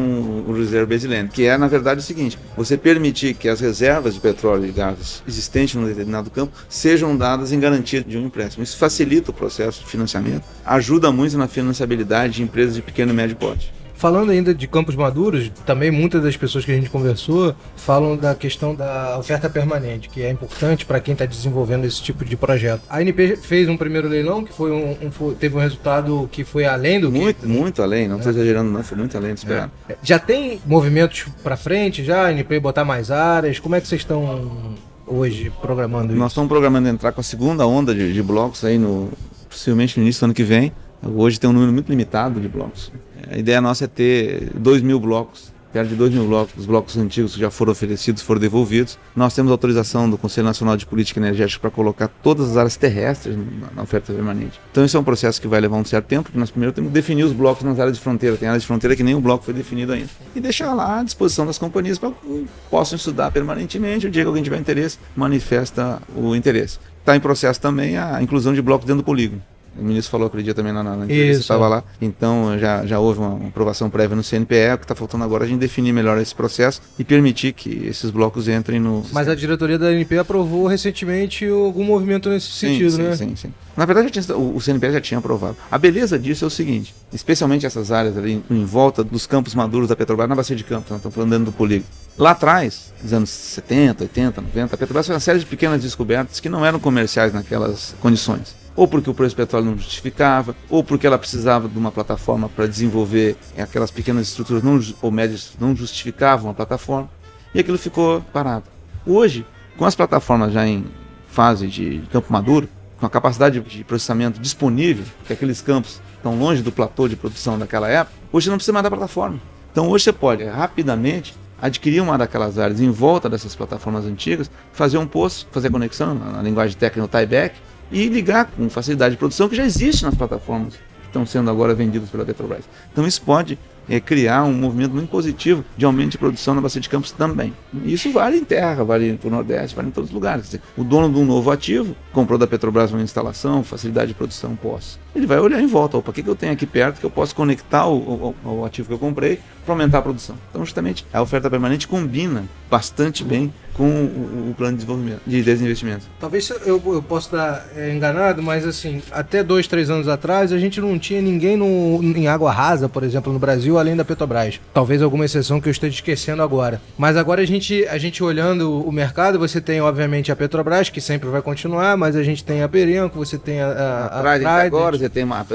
o 0.47 0.53
Reserve 0.53 0.85
Based 0.85 1.09
Lending, 1.09 1.27
que 1.27 1.45
é, 1.45 1.57
na 1.57 1.67
verdade, 1.67 1.99
o 1.99 2.03
seguinte, 2.03 2.39
você 2.55 2.77
permitir 2.77 3.33
que 3.33 3.49
as 3.49 3.59
reservas 3.59 4.13
de 4.13 4.21
petróleo 4.21 4.65
e 4.65 4.71
gás 4.71 5.21
existentes 5.27 5.75
num 5.75 5.85
determinado 5.85 6.29
campo 6.29 6.53
sejam 6.69 7.17
dadas 7.17 7.51
em 7.51 7.59
garantia 7.59 8.01
de 8.01 8.17
um 8.17 8.27
empréstimo. 8.27 8.63
Isso 8.63 8.77
facilita 8.77 9.31
o 9.31 9.33
processo 9.33 9.81
de 9.81 9.87
financiamento, 9.87 10.45
ajuda 10.65 11.11
muito 11.11 11.37
na 11.37 11.49
financiabilidade 11.49 12.35
de 12.35 12.43
empresas 12.43 12.75
de 12.75 12.92
pequeno 12.93 13.11
e 13.11 13.15
médio 13.15 13.35
porte. 13.35 13.73
Falando 13.95 14.31
ainda 14.31 14.53
de 14.53 14.67
campos 14.67 14.95
maduros, 14.97 15.49
também 15.65 15.89
muitas 15.89 16.21
das 16.21 16.35
pessoas 16.35 16.65
que 16.65 16.71
a 16.71 16.75
gente 16.75 16.89
conversou 16.89 17.55
falam 17.77 18.17
da 18.17 18.35
questão 18.35 18.75
da 18.75 19.17
oferta 19.17 19.49
permanente, 19.49 20.09
que 20.09 20.21
é 20.21 20.29
importante 20.29 20.85
para 20.85 20.99
quem 20.99 21.13
está 21.13 21.25
desenvolvendo 21.25 21.85
esse 21.85 22.01
tipo 22.03 22.25
de 22.25 22.35
projeto. 22.35 22.81
A 22.89 22.97
ANP 22.97 23.37
fez 23.37 23.69
um 23.69 23.77
primeiro 23.77 24.09
leilão 24.09 24.43
que 24.43 24.51
foi 24.51 24.71
um, 24.71 24.97
um- 25.07 25.09
foi- 25.11 25.35
teve 25.35 25.55
um 25.55 25.59
resultado 25.59 26.27
que 26.33 26.43
foi 26.43 26.65
além 26.65 26.99
do 26.99 27.09
que 27.09 27.17
Muito, 27.17 27.47
muito 27.47 27.81
além, 27.81 28.09
não 28.09 28.17
estou 28.17 28.33
exagerando 28.33 28.69
não, 28.69 28.83
foi 28.83 28.97
muito 28.97 29.15
além 29.15 29.33
do 29.35 29.37
esperado. 29.37 29.71
Já 30.01 30.19
tem 30.19 30.59
movimentos 30.65 31.25
para 31.41 31.55
frente 31.55 32.03
já, 32.03 32.23
a 32.23 32.27
ANP 32.27 32.59
botar 32.59 32.83
mais 32.83 33.09
áreas? 33.09 33.57
Como 33.57 33.73
é 33.73 33.79
que 33.79 33.87
vocês 33.87 34.01
estão 34.01 34.75
hoje 35.07 35.49
programando 35.61 36.07
isso? 36.11 36.19
Nós 36.19 36.31
estamos 36.33 36.49
programando 36.49 36.89
entrar 36.89 37.13
com 37.13 37.21
a 37.21 37.23
segunda 37.23 37.65
onda 37.65 37.95
de, 37.95 38.11
de 38.11 38.21
blocos 38.21 38.65
aí 38.65 38.77
no 38.77 39.09
possivelmente 39.49 39.97
no 39.97 40.03
início 40.03 40.19
do 40.21 40.25
ano 40.25 40.33
que 40.33 40.43
vem. 40.43 40.73
Hoje 41.05 41.39
tem 41.39 41.49
um 41.49 41.53
número 41.53 41.71
muito 41.71 41.89
limitado 41.89 42.39
de 42.39 42.47
blocos. 42.47 42.91
A 43.29 43.37
ideia 43.37 43.59
nossa 43.59 43.85
é 43.85 43.87
ter 43.87 44.51
2 44.55 44.81
mil 44.81 44.99
blocos 44.99 45.53
perto 45.73 45.89
de 45.89 45.95
2 45.95 46.13
mil 46.13 46.27
blocos, 46.27 46.53
os 46.55 46.65
blocos 46.67 46.95
antigos 46.97 47.33
que 47.33 47.39
já 47.39 47.49
foram 47.49 47.71
oferecidos 47.71 48.21
foram 48.21 48.39
devolvidos. 48.39 48.99
Nós 49.15 49.33
temos 49.33 49.51
autorização 49.51 50.07
do 50.07 50.19
Conselho 50.19 50.45
Nacional 50.45 50.77
de 50.77 50.85
Política 50.85 51.19
Energética 51.19 51.59
para 51.59 51.71
colocar 51.71 52.07
todas 52.07 52.51
as 52.51 52.57
áreas 52.57 52.77
terrestres 52.77 53.35
na, 53.75 53.81
oferta 53.81 54.13
permanente. 54.13 54.61
Então 54.71 54.85
esse 54.85 54.95
é 54.95 54.99
um 54.99 55.03
processo 55.03 55.41
que 55.41 55.47
vai 55.47 55.59
levar 55.59 55.77
um 55.77 55.83
certo 55.83 56.05
tempo, 56.05 56.23
porque 56.23 56.37
nós 56.37 56.51
primeiro 56.51 56.71
temos 56.71 56.89
que 56.89 56.93
definir 56.93 57.23
os 57.23 57.33
blocos 57.33 57.63
nas 57.63 57.79
áreas 57.79 57.97
de 57.97 58.03
fronteira. 58.03 58.37
Tem 58.37 58.47
áreas 58.47 58.61
de 58.61 58.67
fronteira 58.67 58.95
que 58.95 59.01
nem 59.01 59.15
o 59.15 59.19
bloco 59.19 59.43
foi 59.43 59.53
definido 59.53 59.93
ainda. 59.93 60.09
E 60.35 60.39
deixar 60.39 60.73
lá 60.75 60.99
à 60.99 61.03
disposição 61.03 61.45
das 61.45 61.57
companhias 61.57 61.97
para 61.97 62.11
que 62.11 62.47
possam 62.69 62.95
estudar 62.95 63.31
permanentemente. 63.31 64.05
O 64.05 64.11
dia 64.11 64.21
que 64.21 64.27
alguém 64.27 64.43
tiver 64.43 64.59
interesse, 64.59 64.99
manifesta 65.15 65.99
o 66.15 66.35
interesse. 66.35 66.77
Está 66.99 67.15
em 67.15 67.19
processo 67.19 67.59
também 67.59 67.97
a 67.97 68.21
inclusão 68.21 68.53
de 68.53 68.61
blocos 68.61 68.85
dentro 68.85 69.01
do 69.01 69.05
polígono. 69.05 69.41
O 69.77 69.83
ministro 69.83 70.11
falou 70.11 70.27
aquele 70.27 70.43
dia 70.43 70.53
também 70.53 70.71
na, 70.71 70.83
na 70.83 71.05
entrevista, 71.05 71.41
estava 71.41 71.67
lá. 71.67 71.83
Então 72.01 72.57
já, 72.59 72.85
já 72.85 72.99
houve 72.99 73.19
uma, 73.19 73.47
aprovação 73.47 73.89
prévia 73.89 74.15
no 74.15 74.23
CNPE, 74.23 74.73
o 74.75 74.77
que 74.77 74.83
está 74.83 74.95
faltando 74.95 75.23
agora 75.23 75.43
é 75.43 75.45
a 75.45 75.49
gente 75.49 75.59
definir 75.59 75.91
melhor 75.91 76.17
esse 76.19 76.33
processo 76.33 76.81
e 76.97 77.03
permitir 77.03 77.53
que 77.53 77.87
esses 77.87 78.11
blocos 78.11 78.47
entrem 78.47 78.79
no. 78.79 79.03
Mas 79.11 79.27
a 79.27 79.35
diretoria 79.35 79.77
da 79.77 79.87
ANP 79.87 80.17
aprovou 80.17 80.67
recentemente 80.67 81.47
algum 81.47 81.83
movimento 81.83 82.29
nesse 82.29 82.47
sim, 82.47 82.67
sentido, 82.67 82.91
sim, 82.91 83.01
né? 83.01 83.15
Sim, 83.15 83.35
sim. 83.35 83.53
Na 83.75 83.85
verdade, 83.85 84.11
tinha, 84.11 84.37
o, 84.37 84.57
o 84.57 84.61
CNPE 84.61 84.91
já 84.91 85.01
tinha 85.01 85.17
aprovado. 85.17 85.57
A 85.71 85.77
beleza 85.77 86.19
disso 86.19 86.45
é 86.45 86.47
o 86.47 86.51
seguinte: 86.51 86.93
especialmente 87.11 87.65
essas 87.65 87.91
áreas 87.91 88.17
ali 88.17 88.43
em, 88.49 88.65
volta 88.65 89.03
dos 89.03 89.25
campos 89.25 89.55
maduros 89.55 89.89
da 89.89 89.95
Petrobras, 89.95 90.29
na 90.29 90.35
bacia 90.35 90.55
de 90.55 90.63
campos, 90.63 90.89
nós 90.91 90.99
estamos 90.99 91.15
falando 91.15 91.31
dentro 91.31 91.45
do 91.45 91.51
polígono. 91.51 91.89
Lá 92.17 92.31
atrás, 92.31 92.91
nos 93.01 93.11
anos 93.11 93.29
70, 93.29 94.03
80, 94.03 94.41
90, 94.41 94.75
a 94.75 94.77
Petrobras 94.77 95.07
fez 95.07 95.15
uma 95.15 95.19
série 95.19 95.39
de 95.39 95.45
pequenas 95.45 95.81
descobertas 95.81 96.39
que 96.39 96.47
não 96.47 96.63
eram 96.63 96.79
comerciais 96.79 97.33
naquelas 97.33 97.95
condições 97.99 98.62
ou 98.75 98.87
porque 98.87 99.09
o 99.09 99.13
preço 99.13 99.35
do 99.35 99.37
petróleo 99.37 99.65
não 99.65 99.77
justificava, 99.77 100.55
ou 100.69 100.83
porque 100.83 101.05
ela 101.05 101.17
precisava 101.17 101.67
de 101.67 101.77
uma 101.77 101.91
plataforma 101.91 102.49
para 102.49 102.67
desenvolver 102.67 103.37
aquelas 103.57 103.91
pequenas 103.91 104.27
estruturas 104.27 104.63
não, 104.63 104.79
ou 105.01 105.11
médias 105.11 105.53
não 105.59 105.75
justificavam 105.75 106.51
a 106.51 106.53
plataforma, 106.53 107.09
e 107.53 107.59
aquilo 107.59 107.77
ficou 107.77 108.21
parado. 108.33 108.65
Hoje, 109.05 109.45
com 109.77 109.85
as 109.85 109.95
plataformas 109.95 110.53
já 110.53 110.67
em 110.67 110.85
fase 111.27 111.67
de 111.67 112.03
campo 112.11 112.31
maduro, 112.31 112.67
com 112.99 113.05
a 113.05 113.09
capacidade 113.09 113.59
de 113.59 113.83
processamento 113.83 114.39
disponível, 114.39 115.05
porque 115.19 115.33
aqueles 115.33 115.61
campos 115.61 115.99
estão 116.15 116.37
longe 116.37 116.61
do 116.61 116.71
platô 116.71 117.07
de 117.07 117.15
produção 117.15 117.59
daquela 117.59 117.89
época, 117.89 118.15
hoje 118.31 118.49
não 118.49 118.57
precisa 118.57 118.73
mais 118.73 118.83
da 118.83 118.89
plataforma. 118.89 119.39
Então 119.71 119.89
hoje 119.89 120.05
você 120.05 120.13
pode 120.13 120.43
rapidamente 120.43 121.35
adquirir 121.61 122.01
uma 122.01 122.17
daquelas 122.17 122.59
áreas 122.59 122.79
em 122.81 122.91
volta 122.91 123.29
dessas 123.29 123.55
plataformas 123.55 124.05
antigas, 124.05 124.49
fazer 124.71 124.97
um 124.97 125.07
poço, 125.07 125.47
fazer 125.51 125.69
conexão, 125.69 126.13
na 126.13 126.41
linguagem 126.41 126.77
técnica, 126.77 127.05
o 127.05 127.07
tieback, 127.07 127.55
e 127.91 128.07
ligar 128.07 128.45
com 128.45 128.69
facilidade 128.69 129.15
de 129.15 129.19
produção 129.19 129.47
que 129.49 129.55
já 129.55 129.65
existe 129.65 130.03
nas 130.03 130.15
plataformas 130.15 130.75
que 130.75 131.07
estão 131.07 131.25
sendo 131.25 131.49
agora 131.49 131.73
vendidas 131.73 132.09
pela 132.09 132.25
Petrobras. 132.25 132.63
Então 132.91 133.05
isso 133.05 133.21
pode 133.21 133.57
é, 133.87 133.99
criar 133.99 134.43
um 134.43 134.53
movimento 134.53 134.93
muito 134.93 135.09
positivo 135.09 135.63
de 135.77 135.85
aumento 135.85 136.11
de 136.11 136.17
produção 136.17 136.53
na 136.55 136.61
bacia 136.61 136.81
de 136.81 136.89
campos 136.89 137.11
também. 137.11 137.53
Isso 137.83 138.11
vale 138.11 138.37
em 138.37 138.43
terra, 138.43 138.83
vale 138.83 139.17
para 139.17 139.27
o 139.27 139.31
Nordeste, 139.31 139.75
vale 139.75 139.89
em 139.89 139.91
todos 139.91 140.09
os 140.09 140.13
lugares. 140.13 140.45
Dizer, 140.45 140.61
o 140.77 140.83
dono 140.83 141.13
de 141.13 141.19
um 141.19 141.25
novo 141.25 141.51
ativo 141.51 141.95
comprou 142.11 142.37
da 142.37 142.47
Petrobras 142.47 142.91
uma 142.91 143.01
instalação, 143.01 143.63
facilidade 143.63 144.09
de 144.09 144.13
produção 144.13 144.55
pós. 144.55 144.99
Ele 145.15 145.27
vai 145.27 145.39
olhar 145.39 145.61
em 145.61 145.67
volta, 145.67 145.97
opa, 145.97 146.11
o 146.11 146.13
que, 146.13 146.23
que 146.23 146.29
eu 146.29 146.35
tenho 146.35 146.53
aqui 146.53 146.65
perto 146.65 146.99
que 146.99 147.05
eu 147.05 147.11
posso 147.11 147.35
conectar 147.35 147.85
o, 147.85 148.35
o, 148.43 148.49
o 148.59 148.65
ativo 148.65 148.87
que 148.87 148.93
eu 148.93 148.99
comprei 148.99 149.39
para 149.65 149.73
aumentar 149.73 149.99
a 149.99 150.01
produção. 150.01 150.35
Então, 150.49 150.65
justamente, 150.65 151.05
a 151.13 151.21
oferta 151.21 151.49
permanente 151.49 151.87
combina 151.87 152.45
bastante 152.69 153.23
bem 153.23 153.53
com 153.73 153.83
o, 153.83 154.49
o, 154.51 154.55
plano 154.55 154.73
de 154.73 154.83
desenvolvimento, 154.83 155.21
de 155.25 155.41
desinvestimento. 155.41 156.05
Talvez 156.19 156.49
eu, 156.65 156.81
eu 156.85 157.01
possa 157.01 157.27
estar 157.27 157.67
é, 157.75 157.93
enganado, 157.93 158.41
mas 158.41 158.65
assim, 158.65 159.01
até 159.11 159.43
dois, 159.43 159.67
três 159.67 159.89
anos 159.89 160.07
atrás, 160.07 160.51
a 160.51 160.59
gente 160.59 160.79
não 160.79 160.97
tinha 160.99 161.21
ninguém 161.21 161.57
no, 161.57 161.99
em 162.01 162.27
água 162.27 162.51
rasa, 162.51 162.87
por 162.87 163.03
exemplo, 163.03 163.33
no 163.33 163.39
Brasil, 163.39 163.77
além 163.77 163.95
da 163.95 164.05
Petrobras. 164.05 164.59
Talvez 164.73 165.01
alguma 165.01 165.25
exceção 165.25 165.59
que 165.59 165.67
eu 165.67 165.71
esteja 165.71 165.95
esquecendo 165.95 166.41
agora. 166.41 166.81
Mas 166.97 167.17
agora 167.17 167.41
a 167.41 167.45
gente, 167.45 167.85
a 167.87 167.97
gente 167.97 168.23
olhando 168.23 168.81
o 168.81 168.91
mercado, 168.91 169.39
você 169.39 169.59
tem, 169.59 169.81
obviamente, 169.81 170.31
a 170.31 170.35
Petrobras, 170.35 170.89
que 170.89 171.01
sempre 171.01 171.29
vai 171.29 171.41
continuar, 171.41 171.97
mas 171.97 172.15
a 172.15 172.23
gente 172.23 172.43
tem 172.43 172.63
a 172.63 172.69
Perenco, 172.69 173.17
você 173.17 173.37
tem 173.37 173.61
a, 173.61 173.67
a, 173.67 174.21
a, 174.21 174.49
a 174.49 174.63
agora, 174.63 174.97
você 174.97 175.09
tem 175.09 175.23
uma, 175.23 175.45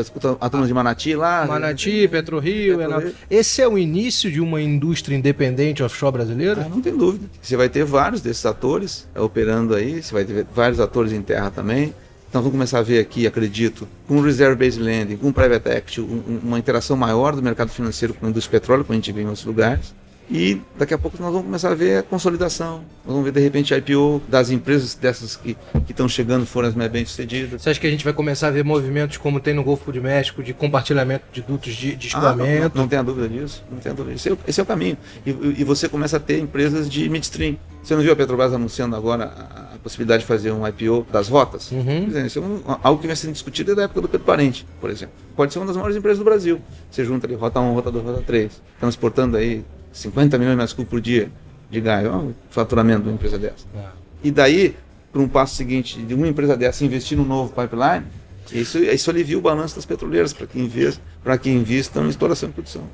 a 0.41 0.51
turma 0.51 0.67
de 0.67 0.75
Manati 0.75 1.15
lá. 1.15 1.47
Manati, 1.47 2.09
PetroRio. 2.09 2.79
Petro 2.79 3.15
Esse 3.31 3.63
é 3.63 3.69
o 3.69 3.79
início 3.79 4.31
de 4.31 4.41
uma 4.41 4.61
indústria 4.61 5.17
independente 5.17 5.83
offshore 5.83 6.13
brasileira? 6.13 6.63
Ah, 6.67 6.69
não 6.69 6.81
tem 6.81 6.97
dúvida. 6.97 7.27
Você 7.41 7.57
vai 7.57 7.69
ter 7.69 7.85
vários 7.85 8.08
vários 8.09 8.23
desses 8.23 8.47
atores 8.47 9.07
é, 9.15 9.21
operando 9.21 9.75
aí, 9.75 10.03
você 10.03 10.15
vai 10.15 10.25
ter 10.25 10.47
vários 10.55 10.81
atores 10.81 11.13
em 11.13 11.21
terra 11.21 11.51
também. 11.51 11.95
Então 12.29 12.41
vamos 12.41 12.53
começar 12.53 12.79
a 12.79 12.83
ver 12.83 13.01
aqui, 13.01 13.27
acredito, 13.27 13.87
com 14.07 14.17
o 14.17 14.23
Reserve 14.23 14.57
Based 14.57 14.83
Lending, 14.83 15.17
com 15.19 15.29
o 15.29 15.33
Private 15.33 15.69
Equity, 15.69 16.01
um, 16.01 16.41
uma 16.43 16.59
interação 16.59 16.97
maior 16.97 17.37
do 17.37 17.43
mercado 17.43 17.69
financeiro 17.69 18.15
com 18.15 18.27
a 18.27 18.31
indústria 18.31 18.59
petróleo, 18.59 18.85
como 18.85 18.95
a 18.95 18.97
gente 18.97 19.13
vê 19.13 19.23
em 19.23 19.27
outros 19.27 19.45
lugares. 19.45 19.95
E 20.31 20.61
daqui 20.77 20.93
a 20.93 20.99
pouco 20.99 21.17
nós 21.21 21.33
vamos 21.33 21.47
começar 21.47 21.71
a 21.71 21.75
ver 21.75 21.99
a 21.99 22.03
consolidação. 22.03 22.83
Nós 23.05 23.15
vamos 23.15 23.25
ver 23.25 23.33
de 23.33 23.41
repente 23.41 23.73
a 23.73 23.79
IPO 23.79 24.21
das 24.29 24.51
empresas 24.51 24.95
dessas 24.95 25.37
que 25.37 25.57
estão 25.89 26.09
chegando 26.09 26.45
foram 26.45 26.69
as 26.69 26.75
mais 26.75 26.91
bem 26.91 27.05
sucedidas. 27.05 27.63
Você 27.63 27.71
acha 27.71 27.81
que 27.81 27.87
a 27.87 27.91
gente 27.91 28.05
vai 28.05 28.13
começar 28.13 28.49
a 28.49 28.51
ver 28.51 28.63
movimentos 28.63 29.17
como 29.17 29.41
tem 29.41 29.55
no 29.55 29.65
Golfo 29.65 29.91
de 29.91 30.01
México 30.01 30.43
de 30.43 30.53
compartilhamento 30.53 31.25
de 31.33 31.41
dutos 31.41 31.75
de, 31.75 31.97
de 31.97 32.09
escoamento? 32.09 32.67
Ah, 32.67 32.71
não, 32.75 32.83
não, 32.83 32.89
tenha 32.89 33.03
dúvida 33.03 33.29
disso. 33.29 33.65
Não 33.71 33.79
tenha 33.79 33.95
dúvida. 33.95 34.17
Esse, 34.17 34.31
é, 34.31 34.37
esse 34.47 34.61
é 34.61 34.63
o 34.63 34.67
caminho. 34.67 34.99
E, 35.25 35.31
e, 35.31 35.65
você 35.65 35.89
começa 35.89 36.19
a 36.19 36.21
ter 36.21 36.39
empresas 36.39 36.91
de 36.91 37.09
midstream. 37.09 37.57
Você 37.83 37.95
não 37.95 38.03
viu 38.03 38.13
a 38.13 38.17
Petrobras 38.17 38.53
anunciando 38.53 38.95
agora 38.97 39.25
a, 39.25 39.75
a 39.75 39.79
possibilidade 39.79 40.23
de 40.23 40.27
fazer 40.27 40.53
um 40.53 40.67
IPO 40.67 41.07
das 41.11 41.29
rotas? 41.29 41.73
Uhum. 41.73 42.05
Dizer, 42.05 42.27
isso 42.27 42.39
é 42.39 42.43
um, 42.43 42.61
algo 42.83 43.01
que 43.01 43.07
vem 43.07 43.17
sendo 43.17 43.33
discutido 43.33 43.69
desde 43.69 43.81
a 43.81 43.85
época 43.85 44.03
do 44.03 44.09
Pedro 44.09 44.27
Parente, 44.27 44.67
por 44.79 44.91
exemplo. 44.91 45.15
Pode 45.35 45.53
ser 45.53 45.59
uma 45.59 45.67
das 45.67 45.77
maiores 45.77 45.97
empresas 45.97 46.19
do 46.19 46.25
Brasil. 46.25 46.61
Você 46.91 47.03
junta 47.05 47.27
ali 47.27 47.35
rota 47.35 47.61
1, 47.61 47.73
rota 47.73 47.91
2, 47.91 48.05
rota 48.05 48.23
3, 48.27 48.63
transportando 48.79 49.37
aí 49.39 49.65
50 49.93 50.39
milhões 50.39 50.53
de 50.53 50.57
metros 50.57 50.73
cúbicos 50.73 50.91
por 50.91 51.01
dia 51.01 51.31
de 51.71 51.81
gás. 51.81 52.07
Olha 52.07 52.17
o 52.17 52.35
faturamento 52.51 53.03
de 53.03 53.09
uma 53.09 53.15
empresa 53.15 53.39
dessa. 53.39 53.67
É. 53.75 53.87
E 54.23 54.31
daí, 54.31 54.77
para 55.13 55.21
um 55.21 55.29
passo 55.29 55.55
seguinte, 55.55 56.01
de 56.01 56.15
uma 56.15 56.29
empresa 56.29 56.57
dessa 56.57 56.85
investir 56.85 57.17
num 57.17 57.25
novo 57.25 57.53
pipeline, 57.53 58.05
isso, 58.53 58.79
isso 58.79 59.11
alivia 59.11 59.37
o 59.39 59.41
balanço 59.41 59.77
das 59.77 59.85
petroleiras 59.85 60.33
para 60.33 60.47
quem 60.47 60.65
investe, 60.65 61.01
para 61.23 61.37
quem 61.37 61.57
invista 61.57 62.01
em 62.01 62.09
exploração 62.09 62.49
e 62.49 62.53
produção. 62.53 62.85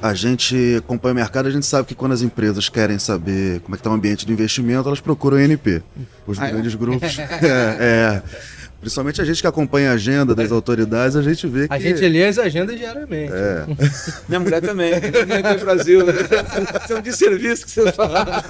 A 0.00 0.14
gente 0.14 0.76
acompanha 0.78 1.12
o 1.12 1.14
mercado, 1.14 1.46
a 1.46 1.50
gente 1.50 1.64
sabe 1.64 1.86
que 1.86 1.94
quando 1.94 2.10
as 2.10 2.22
empresas 2.22 2.68
querem 2.68 2.98
saber 2.98 3.60
como 3.60 3.74
é 3.74 3.76
que 3.76 3.80
está 3.80 3.90
o 3.90 3.92
ambiente 3.92 4.26
de 4.26 4.32
investimento, 4.32 4.88
elas 4.88 5.00
procuram 5.00 5.36
o 5.36 5.40
INP. 5.40 5.80
Os 6.26 6.40
ah, 6.40 6.50
grandes 6.50 6.74
é? 6.74 6.76
grupos. 6.76 7.18
é, 7.20 7.22
é. 7.80 8.22
Principalmente 8.82 9.22
a 9.22 9.24
gente 9.24 9.40
que 9.40 9.46
acompanha 9.46 9.92
a 9.92 9.94
agenda 9.94 10.34
das 10.34 10.50
autoridades, 10.50 11.16
a 11.16 11.22
gente 11.22 11.46
vê 11.46 11.68
que. 11.68 11.72
A 11.72 11.78
gente 11.78 12.00
lê 12.00 12.26
as 12.26 12.36
agendas 12.36 12.76
diariamente. 12.76 13.32
É. 13.32 13.64
Minha 14.28 14.40
mulher 14.40 14.60
também. 14.60 14.92
Aqui 14.92 15.06
no 15.08 15.64
Brasil. 15.64 16.04
Né? 16.04 16.12
São 16.88 17.00
de 17.00 17.12
serviço 17.12 17.64
que 17.64 17.70
você 17.70 17.92
fala. 17.92 18.44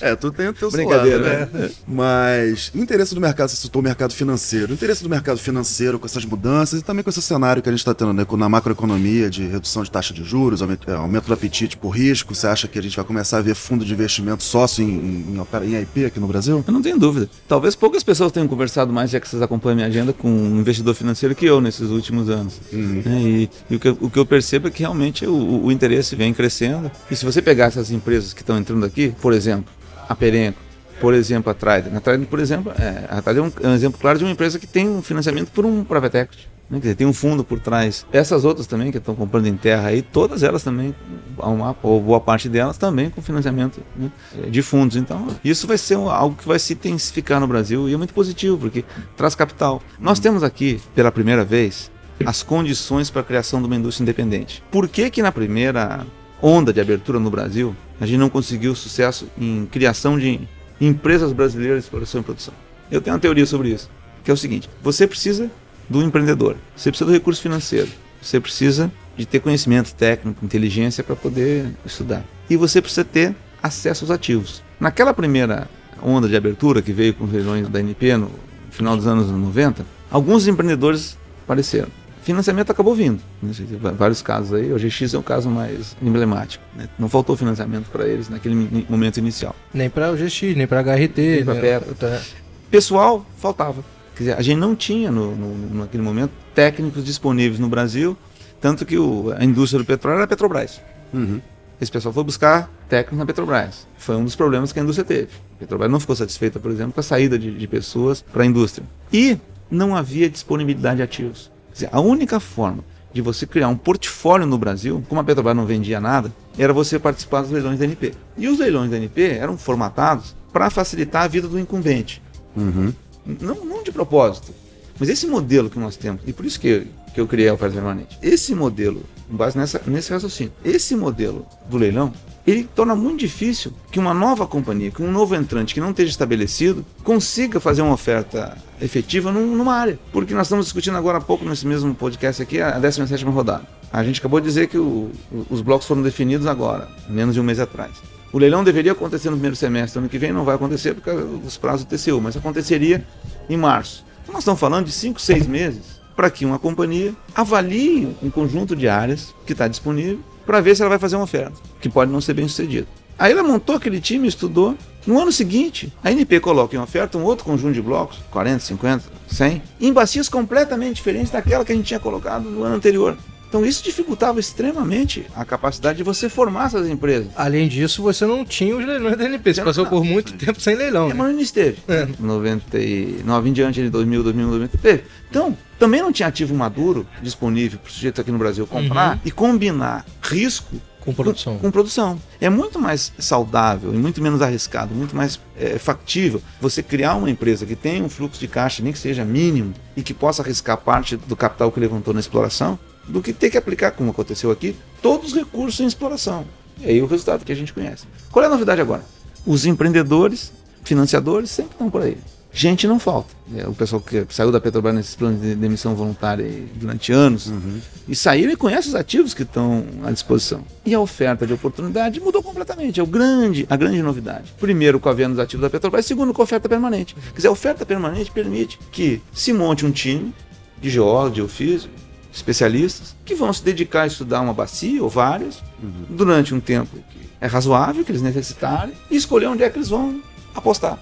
É, 0.00 0.16
tu 0.16 0.32
tem 0.32 0.48
o 0.48 0.54
teu 0.54 0.70
Brincadeira, 0.70 1.40
lado, 1.40 1.52
né? 1.52 1.62
né? 1.66 1.70
Mas 1.86 2.72
o 2.74 2.78
interesse 2.78 3.14
do 3.14 3.20
mercado, 3.20 3.50
você 3.50 3.56
citou 3.56 3.82
o 3.82 3.84
mercado 3.84 4.14
financeiro. 4.14 4.70
O 4.70 4.74
interesse 4.74 5.02
do 5.02 5.10
mercado 5.10 5.38
financeiro 5.38 5.98
com 5.98 6.06
essas 6.06 6.24
mudanças 6.24 6.80
e 6.80 6.82
também 6.82 7.04
com 7.04 7.10
esse 7.10 7.20
cenário 7.20 7.62
que 7.62 7.68
a 7.68 7.72
gente 7.72 7.80
está 7.80 7.92
tendo 7.92 8.14
né, 8.14 8.26
na 8.26 8.48
macroeconomia 8.48 9.28
de 9.28 9.46
redução 9.46 9.82
de 9.82 9.90
taxa 9.90 10.14
de 10.14 10.24
juros, 10.24 10.62
aumento, 10.62 10.90
é, 10.90 10.94
aumento 10.94 11.26
do 11.26 11.34
apetite 11.34 11.76
por 11.76 11.90
risco. 11.90 12.34
Você 12.34 12.46
acha 12.46 12.66
que 12.66 12.78
a 12.78 12.82
gente 12.82 12.96
vai 12.96 13.04
começar 13.04 13.38
a 13.38 13.42
ver 13.42 13.54
fundo 13.54 13.84
de 13.84 13.92
investimento 13.92 14.42
sócio 14.42 14.82
em, 14.82 14.88
em, 14.88 15.46
em, 15.62 15.74
em 15.74 15.82
IP 15.82 16.06
aqui 16.06 16.18
no 16.18 16.26
Brasil? 16.26 16.64
Eu 16.66 16.72
não 16.72 16.80
tenho 16.80 16.98
dúvida. 16.98 17.28
Talvez 17.46 17.76
poucas 17.76 18.02
pessoas 18.02 18.32
tenham 18.32 18.48
conversado 18.48 18.85
conversado 18.86 18.92
mais, 18.92 19.10
já 19.10 19.20
que 19.20 19.28
vocês 19.28 19.42
acompanham 19.42 19.76
minha 19.76 19.88
agenda, 19.88 20.12
com 20.12 20.28
um 20.28 20.60
investidor 20.60 20.94
financeiro 20.94 21.34
que 21.34 21.44
eu 21.44 21.60
nesses 21.60 21.90
últimos 21.90 22.30
anos. 22.30 22.60
Uhum. 22.72 23.02
Né? 23.04 23.20
E, 23.20 23.50
e 23.70 23.76
o, 23.76 23.80
que, 23.80 23.88
o, 23.88 24.10
que, 24.10 24.18
eu 24.18 24.26
percebo 24.26 24.68
é 24.68 24.70
que 24.70 24.80
realmente 24.80 25.26
o, 25.26 25.64
o, 25.64 25.72
interesse 25.72 26.14
vem 26.14 26.32
crescendo. 26.32 26.90
E 27.10 27.16
se 27.16 27.24
você 27.24 27.42
pegar 27.42 27.66
essas 27.66 27.90
empresas 27.90 28.32
que 28.32 28.42
estão 28.42 28.56
entrando 28.58 28.86
aqui, 28.86 29.14
por 29.20 29.32
exemplo, 29.32 29.72
a 30.08 30.14
Perenco, 30.14 30.58
por 31.00 31.12
exemplo, 31.12 31.50
a 31.50 31.54
Trident. 31.54 31.94
A 31.94 32.00
Trident, 32.00 32.28
por 32.28 32.38
exemplo, 32.38 32.72
é, 32.78 33.04
a 33.08 33.20
Trident 33.20 33.38
é 33.38 33.42
um, 33.42 33.66
é 33.66 33.72
um 33.72 33.74
exemplo 33.74 34.00
claro 34.00 34.18
de 34.18 34.24
uma 34.24 34.30
empresa 34.30 34.58
que 34.58 34.66
tem 34.66 34.88
um 34.88 35.02
financiamento 35.02 35.50
por 35.50 35.66
um 35.66 35.84
private 35.84 36.16
equity. 36.18 36.48
Né? 36.68 36.78
Quer 36.78 36.82
dizer, 36.82 36.94
tem 36.96 37.06
um 37.06 37.12
fundo 37.12 37.44
por 37.44 37.60
trás. 37.60 38.06
Essas 38.12 38.44
outras 38.44 38.66
também 38.66 38.90
que 38.90 38.98
estão 38.98 39.14
comprando 39.14 39.46
em 39.46 39.56
terra 39.56 39.88
aí, 39.88 40.02
todas 40.02 40.42
elas 40.42 40.62
também, 40.62 40.94
uma, 41.38 41.76
ou 41.82 42.00
boa 42.00 42.20
parte 42.20 42.48
delas 42.48 42.76
também 42.76 43.10
com 43.10 43.22
financiamento 43.22 43.80
né? 43.96 44.10
de 44.50 44.62
fundos. 44.62 44.96
Então, 44.96 45.28
isso 45.44 45.66
vai 45.66 45.78
ser 45.78 45.94
algo 45.94 46.36
que 46.36 46.46
vai 46.46 46.58
se 46.58 46.72
intensificar 46.72 47.40
no 47.40 47.46
Brasil 47.46 47.88
e 47.88 47.94
é 47.94 47.96
muito 47.96 48.14
positivo, 48.14 48.58
porque 48.58 48.84
traz 49.16 49.34
capital. 49.34 49.80
Nós 49.98 50.18
temos 50.18 50.42
aqui, 50.42 50.80
pela 50.94 51.12
primeira 51.12 51.44
vez, 51.44 51.90
as 52.24 52.42
condições 52.42 53.10
para 53.10 53.20
a 53.20 53.24
criação 53.24 53.60
de 53.60 53.66
uma 53.66 53.76
indústria 53.76 54.04
independente. 54.04 54.62
Por 54.70 54.88
que 54.88 55.10
que 55.10 55.22
na 55.22 55.30
primeira 55.30 56.06
onda 56.40 56.72
de 56.72 56.80
abertura 56.80 57.18
no 57.18 57.30
Brasil, 57.30 57.74
a 58.00 58.06
gente 58.06 58.18
não 58.18 58.28
conseguiu 58.28 58.74
sucesso 58.74 59.28
em 59.38 59.66
criação 59.66 60.18
de 60.18 60.40
empresas 60.80 61.32
brasileiras 61.32 61.78
de 61.78 61.84
exploração 61.84 62.20
e 62.20 62.24
produção? 62.24 62.54
Eu 62.90 63.00
tenho 63.00 63.14
uma 63.14 63.20
teoria 63.20 63.46
sobre 63.46 63.70
isso, 63.70 63.90
que 64.24 64.30
é 64.30 64.34
o 64.34 64.36
seguinte: 64.36 64.68
você 64.82 65.06
precisa 65.06 65.50
do 65.88 66.02
empreendedor. 66.02 66.56
Você 66.76 66.90
precisa 66.90 67.08
do 67.08 67.12
recurso 67.12 67.42
financeiro. 67.42 67.88
Você 68.20 68.40
precisa 68.40 68.90
de 69.16 69.24
ter 69.24 69.40
conhecimento 69.40 69.94
técnico, 69.94 70.44
inteligência 70.44 71.02
para 71.02 71.16
poder 71.16 71.72
estudar. 71.84 72.24
E 72.50 72.56
você 72.56 72.80
precisa 72.80 73.04
ter 73.04 73.34
acesso 73.62 74.04
aos 74.04 74.10
ativos. 74.10 74.62
Naquela 74.78 75.14
primeira 75.14 75.68
onda 76.02 76.28
de 76.28 76.36
abertura 76.36 76.82
que 76.82 76.92
veio 76.92 77.14
com 77.14 77.24
os 77.24 77.32
leilões 77.32 77.68
da 77.68 77.80
NP 77.80 78.16
no 78.16 78.30
final 78.70 78.96
dos 78.96 79.06
anos 79.06 79.30
90, 79.30 79.84
alguns 80.10 80.46
empreendedores 80.46 81.16
apareceram. 81.44 81.88
Financiamento 82.22 82.70
acabou 82.70 82.92
vindo. 82.92 83.20
Né? 83.40 83.52
Vários 83.96 84.20
casos 84.20 84.52
aí. 84.52 84.72
O 84.72 84.76
GX 84.76 85.14
é 85.14 85.18
o 85.18 85.22
caso 85.22 85.48
mais 85.48 85.96
emblemático. 86.02 86.64
Né? 86.74 86.88
Não 86.98 87.08
faltou 87.08 87.36
financiamento 87.36 87.88
para 87.88 88.06
eles 88.06 88.28
naquele 88.28 88.84
momento 88.88 89.18
inicial. 89.18 89.54
Nem 89.72 89.88
para 89.88 90.10
o 90.10 90.16
GX, 90.16 90.56
nem 90.56 90.66
para 90.66 90.80
HRT. 90.80 91.16
Nem 91.16 91.44
para 91.44 91.54
né? 91.54 92.22
Pessoal, 92.68 93.24
faltava. 93.38 93.84
Dizer, 94.18 94.32
a 94.32 94.42
gente 94.42 94.58
não 94.58 94.74
tinha 94.74 95.10
no, 95.10 95.36
no, 95.36 95.74
naquele 95.80 96.02
momento 96.02 96.32
técnicos 96.54 97.04
disponíveis 97.04 97.58
no 97.58 97.68
Brasil, 97.68 98.16
tanto 98.60 98.86
que 98.86 98.96
o, 98.96 99.32
a 99.36 99.44
indústria 99.44 99.82
do 99.82 99.86
petróleo 99.86 100.16
era 100.16 100.24
a 100.24 100.28
Petrobras. 100.28 100.80
Uhum. 101.12 101.40
Esse 101.80 101.92
pessoal 101.92 102.14
foi 102.14 102.24
buscar 102.24 102.70
técnicos 102.88 103.18
na 103.18 103.26
Petrobras. 103.26 103.86
Foi 103.98 104.16
um 104.16 104.24
dos 104.24 104.34
problemas 104.34 104.72
que 104.72 104.80
a 104.80 104.82
indústria 104.82 105.04
teve. 105.04 105.28
A 105.56 105.58
Petrobras 105.58 105.90
não 105.90 106.00
ficou 106.00 106.16
satisfeita, 106.16 106.58
por 106.58 106.70
exemplo, 106.70 106.94
com 106.94 107.00
a 107.00 107.02
saída 107.02 107.38
de, 107.38 107.56
de 107.56 107.66
pessoas 107.66 108.22
para 108.22 108.42
a 108.42 108.46
indústria. 108.46 108.86
E 109.12 109.38
não 109.70 109.94
havia 109.94 110.30
disponibilidade 110.30 110.96
de 110.96 111.02
ativos 111.02 111.50
dizer, 111.76 111.90
a 111.92 112.00
única 112.00 112.40
forma 112.40 112.82
de 113.12 113.22
você 113.22 113.46
criar 113.46 113.68
um 113.68 113.76
portfólio 113.76 114.46
no 114.46 114.58
Brasil, 114.58 115.02
como 115.08 115.20
a 115.20 115.24
Petrobras 115.24 115.56
não 115.56 115.64
vendia 115.64 116.00
nada, 116.00 116.32
era 116.58 116.72
você 116.72 116.98
participar 116.98 117.42
dos 117.42 117.50
leilões 117.50 117.78
da 117.78 117.84
NP. 117.84 118.12
E 118.36 118.48
os 118.48 118.58
leilões 118.58 118.90
da 118.90 118.96
NP 118.96 119.22
eram 119.22 119.56
formatados 119.56 120.34
para 120.52 120.68
facilitar 120.70 121.22
a 121.22 121.28
vida 121.28 121.48
do 121.48 121.58
incumbente. 121.58 122.22
Uhum. 122.54 122.92
Não, 123.26 123.64
não 123.64 123.82
de 123.82 123.92
propósito. 123.92 124.52
Mas 124.98 125.08
esse 125.08 125.26
modelo 125.26 125.68
que 125.68 125.78
nós 125.78 125.96
temos, 125.96 126.22
e 126.26 126.32
por 126.32 126.46
isso 126.46 126.58
que, 126.58 126.86
que 127.12 127.20
eu 127.20 127.26
criei 127.26 127.48
a 127.48 127.54
oferta 127.54 127.74
permanente, 127.74 128.18
esse 128.22 128.54
modelo, 128.54 129.02
com 129.28 129.36
base 129.36 129.56
nessa, 129.58 129.80
nesse 129.86 130.10
raciocínio, 130.10 130.52
esse 130.64 130.96
modelo 130.96 131.46
do 131.68 131.76
leilão, 131.76 132.12
ele 132.46 132.66
torna 132.74 132.94
muito 132.94 133.20
difícil 133.20 133.72
que 133.90 133.98
uma 133.98 134.14
nova 134.14 134.46
companhia, 134.46 134.90
que 134.90 135.02
um 135.02 135.10
novo 135.10 135.34
entrante 135.34 135.74
que 135.74 135.80
não 135.80 135.90
esteja 135.90 136.10
estabelecido, 136.10 136.86
consiga 137.02 137.58
fazer 137.58 137.82
uma 137.82 137.92
oferta 137.92 138.56
efetiva 138.80 139.32
num, 139.32 139.54
numa 139.54 139.74
área. 139.74 139.98
Porque 140.12 140.32
nós 140.32 140.46
estamos 140.46 140.66
discutindo 140.66 140.96
agora 140.96 141.18
há 141.18 141.20
pouco, 141.20 141.44
nesse 141.44 141.66
mesmo 141.66 141.94
podcast 141.94 142.40
aqui, 142.40 142.60
a 142.60 142.78
17 142.78 143.24
rodada. 143.24 143.66
A 143.92 144.02
gente 144.04 144.20
acabou 144.20 144.40
de 144.40 144.46
dizer 144.46 144.68
que 144.68 144.78
o, 144.78 145.10
os 145.50 145.60
blocos 145.60 145.86
foram 145.86 146.02
definidos 146.02 146.46
agora, 146.46 146.88
menos 147.08 147.34
de 147.34 147.40
um 147.40 147.44
mês 147.44 147.58
atrás. 147.58 147.92
O 148.32 148.38
leilão 148.38 148.64
deveria 148.64 148.92
acontecer 148.92 149.30
no 149.30 149.36
primeiro 149.36 149.56
semestre, 149.56 149.98
ano 149.98 150.08
que 150.08 150.18
vem 150.18 150.32
não 150.32 150.44
vai 150.44 150.56
acontecer 150.56 150.94
por 150.94 151.02
causa 151.02 151.24
dos 151.24 151.56
prazos 151.56 151.84
do 151.84 151.96
TCU, 151.96 152.20
mas 152.20 152.36
aconteceria 152.36 153.06
em 153.48 153.56
março. 153.56 154.04
Então 154.22 154.32
nós 154.32 154.42
estamos 154.42 154.60
falando 154.60 154.86
de 154.86 154.92
5, 154.92 155.20
6 155.20 155.46
meses 155.46 156.00
para 156.16 156.30
que 156.30 156.44
uma 156.44 156.58
companhia 156.58 157.14
avalie 157.34 158.16
um 158.22 158.30
conjunto 158.30 158.74
de 158.74 158.88
áreas 158.88 159.34
que 159.46 159.52
está 159.52 159.68
disponível 159.68 160.18
para 160.44 160.60
ver 160.60 160.74
se 160.74 160.82
ela 160.82 160.88
vai 160.88 160.98
fazer 160.98 161.16
uma 161.16 161.24
oferta, 161.24 161.52
que 161.80 161.88
pode 161.88 162.10
não 162.10 162.20
ser 162.20 162.34
bem 162.34 162.48
sucedida. 162.48 162.86
Aí 163.18 163.32
ela 163.32 163.42
montou 163.42 163.76
aquele 163.76 164.00
time, 164.00 164.28
estudou. 164.28 164.76
No 165.06 165.20
ano 165.20 165.32
seguinte, 165.32 165.92
a 166.02 166.10
NP 166.10 166.40
coloca 166.40 166.74
em 166.74 166.78
oferta 166.78 167.16
um 167.16 167.22
outro 167.22 167.44
conjunto 167.44 167.74
de 167.74 167.80
blocos, 167.80 168.18
40, 168.30 168.58
50, 168.58 169.04
100, 169.28 169.62
em 169.80 169.92
bacias 169.92 170.28
completamente 170.28 170.96
diferentes 170.96 171.30
daquela 171.30 171.64
que 171.64 171.72
a 171.72 171.74
gente 171.74 171.86
tinha 171.86 172.00
colocado 172.00 172.44
no 172.44 172.64
ano 172.64 172.74
anterior. 172.74 173.16
Então 173.56 173.64
isso 173.64 173.82
dificultava 173.82 174.38
extremamente 174.38 175.24
a 175.34 175.42
capacidade 175.42 175.96
de 175.96 176.04
você 176.04 176.28
formar 176.28 176.66
essas 176.66 176.86
empresas. 176.90 177.28
Além 177.34 177.66
disso, 177.66 178.02
você 178.02 178.26
não 178.26 178.44
tinha 178.44 178.76
os 178.76 178.84
leilões 178.84 179.16
da 179.16 179.24
NP. 179.24 179.54
Você 179.54 179.62
passou 179.62 179.86
por 179.86 180.04
muito 180.04 180.34
tempo 180.34 180.60
sem 180.60 180.74
leilão. 180.76 181.08
Né? 181.08 181.14
Mas 181.14 181.32
não 181.32 181.40
esteve. 181.40 181.78
É. 181.88 182.06
99 182.20 183.48
em 183.48 183.52
diante 183.54 183.82
de 183.82 183.88
2000, 183.88 184.24
2000, 184.24 184.48
2000, 184.50 184.68
teve. 184.68 185.04
Então, 185.30 185.56
também 185.78 186.02
não 186.02 186.12
tinha 186.12 186.28
ativo 186.28 186.54
maduro 186.54 187.06
disponível 187.22 187.78
para 187.78 187.88
o 187.88 187.92
sujeito 187.92 188.20
aqui 188.20 188.30
no 188.30 188.36
Brasil 188.36 188.66
comprar 188.66 189.14
uhum. 189.14 189.20
e 189.24 189.30
combinar 189.30 190.04
risco 190.20 190.76
com 191.00 191.14
produção. 191.14 191.54
Com, 191.54 191.60
com, 191.60 191.70
produção. 191.70 192.20
É 192.38 192.50
muito 192.50 192.78
mais 192.78 193.10
saudável 193.18 193.94
e 193.94 193.96
muito 193.96 194.20
menos 194.20 194.42
arriscado, 194.42 194.94
muito 194.94 195.16
mais 195.16 195.40
é, 195.56 195.78
factível 195.78 196.42
você 196.60 196.82
criar 196.82 197.14
uma 197.14 197.30
empresa 197.30 197.64
que 197.64 197.74
tenha 197.74 198.04
um 198.04 198.08
fluxo 198.10 198.38
de 198.38 198.48
caixa, 198.48 198.82
nem 198.82 198.92
que 198.92 198.98
seja 198.98 199.24
mínimo, 199.24 199.72
e 199.96 200.02
que 200.02 200.12
possa 200.12 200.42
arriscar 200.42 200.76
parte 200.76 201.16
do 201.16 201.34
capital 201.34 201.72
que 201.72 201.80
levantou 201.80 202.12
na 202.12 202.20
exploração, 202.20 202.78
do 203.08 203.22
que 203.22 203.32
ter 203.32 203.50
que 203.50 203.58
aplicar, 203.58 203.92
como 203.92 204.10
aconteceu 204.10 204.50
aqui, 204.50 204.76
todos 205.00 205.28
os 205.28 205.34
recursos 205.34 205.80
em 205.80 205.86
exploração. 205.86 206.44
E 206.80 206.90
aí 206.90 207.02
o 207.02 207.06
resultado 207.06 207.44
que 207.44 207.52
a 207.52 207.56
gente 207.56 207.72
conhece. 207.72 208.04
Qual 208.30 208.42
é 208.42 208.46
a 208.46 208.50
novidade 208.50 208.80
agora? 208.80 209.02
Os 209.46 209.64
empreendedores, 209.64 210.52
financiadores 210.84 211.50
sempre 211.50 211.72
estão 211.72 211.90
por 211.90 212.02
aí. 212.02 212.18
Gente 212.56 212.86
não 212.88 212.98
falta. 212.98 213.34
É, 213.54 213.68
o 213.68 213.74
pessoal 213.74 214.00
que 214.00 214.24
saiu 214.30 214.50
da 214.50 214.58
Petrobras 214.58 214.94
nesses 214.94 215.14
planos 215.14 215.42
de 215.42 215.54
demissão 215.54 215.94
voluntária 215.94 216.50
durante 216.74 217.12
anos 217.12 217.48
uhum. 217.48 217.80
e 218.08 218.16
saíram 218.16 218.50
e 218.50 218.56
conhecem 218.56 218.88
os 218.88 218.94
ativos 218.94 219.34
que 219.34 219.42
estão 219.42 219.84
à 220.02 220.10
disposição. 220.10 220.64
E 220.82 220.94
a 220.94 220.98
oferta 220.98 221.46
de 221.46 221.52
oportunidade 221.52 222.18
mudou 222.18 222.42
completamente. 222.42 222.98
É 222.98 223.02
o 223.02 223.06
grande, 223.06 223.66
a 223.68 223.76
grande 223.76 224.00
novidade. 224.00 224.54
Primeiro, 224.58 224.98
com 224.98 225.10
a 225.10 225.12
venda 225.12 225.34
dos 225.34 225.38
ativos 225.40 225.60
da 225.64 225.68
Petrobras, 225.68 226.06
segundo, 226.06 226.32
com 226.32 226.40
a 226.40 226.44
oferta 226.44 226.66
permanente. 226.66 227.14
Quer 227.14 227.36
dizer, 227.36 227.48
a 227.48 227.52
oferta 227.52 227.84
permanente 227.84 228.30
permite 228.30 228.78
que 228.90 229.20
se 229.34 229.52
monte 229.52 229.84
um 229.84 229.90
time 229.90 230.32
de 230.80 230.88
geólogos, 230.88 231.34
de 231.34 231.42
ofício, 231.42 231.90
especialistas, 232.36 233.16
que 233.24 233.34
vão 233.34 233.52
se 233.52 233.64
dedicar 233.64 234.02
a 234.02 234.06
estudar 234.06 234.40
uma 234.40 234.52
bacia 234.52 235.02
ou 235.02 235.08
várias 235.08 235.62
uhum. 235.82 236.04
durante 236.10 236.54
um 236.54 236.60
tempo 236.60 236.96
que 237.10 237.26
é 237.40 237.46
razoável 237.46 238.04
que 238.04 238.10
eles 238.10 238.22
necessitarem 238.22 238.94
e 239.10 239.16
escolher 239.16 239.46
onde 239.46 239.62
é 239.62 239.70
que 239.70 239.78
eles 239.78 239.88
vão 239.88 240.20
apostar. 240.54 240.98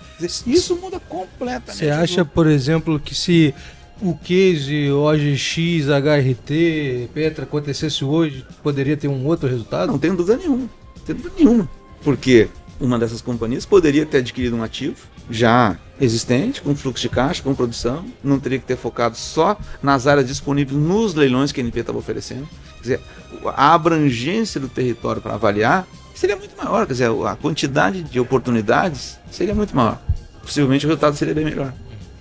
Isso 0.47 0.77
muda 0.77 1.01
completamente. 1.01 1.77
Você 1.77 1.91
acha, 1.91 2.25
por 2.25 2.47
exemplo, 2.47 2.99
que 2.99 3.15
se 3.15 3.55
o 4.01 4.15
case 4.15 4.91
OGX, 4.91 5.89
HRT, 5.89 7.11
Petra 7.13 7.45
acontecesse 7.45 8.05
hoje, 8.05 8.45
poderia 8.63 8.97
ter 8.97 9.09
um 9.09 9.27
outro 9.27 9.49
resultado? 9.49 9.91
Não 9.91 9.99
tenho 9.99 10.17
dúvida 10.17 10.37
nenhuma. 10.37 10.69
Não 10.97 11.05
tenho 11.05 11.19
dúvida 11.19 11.35
nenhuma. 11.39 11.71
Porque 12.03 12.49
uma 12.81 12.99
dessas 12.99 13.21
companhias 13.21 13.65
poderia 13.65 14.05
ter 14.05 14.19
adquirido 14.19 14.57
um 14.57 14.63
ativo 14.63 14.97
já 15.31 15.77
existente, 16.01 16.61
com 16.61 16.75
fluxo 16.75 17.03
de 17.03 17.09
caixa, 17.09 17.43
com 17.43 17.55
produção, 17.55 18.05
não 18.23 18.39
teria 18.41 18.59
que 18.59 18.67
ter 18.67 18.77
focado 18.77 19.17
só 19.17 19.57
nas 19.83 20.07
áreas 20.07 20.27
disponíveis 20.27 20.77
nos 20.77 21.15
leilões 21.15 21.53
que 21.53 21.61
a 21.61 21.65
NP 21.65 21.81
estava 21.81 21.99
oferecendo. 21.99 22.49
Quer 22.77 22.83
dizer, 22.83 23.01
a 23.47 23.75
abrangência 23.75 24.61
do 24.61 24.69
território 24.69 25.23
para 25.23 25.35
avaliar 25.35 25.87
seria 26.15 26.37
muito 26.37 26.57
maior, 26.57 26.87
quer 26.87 26.93
dizer, 26.93 27.11
a 27.11 27.37
quantidade 27.37 28.03
de 28.03 28.21
oportunidades 28.21 29.19
seria 29.31 29.55
muito 29.55 29.75
maior. 29.75 30.01
Possivelmente 30.43 30.85
o 30.85 30.89
resultado 30.89 31.17
seria 31.17 31.35
bem 31.35 31.45
melhor. 31.45 31.73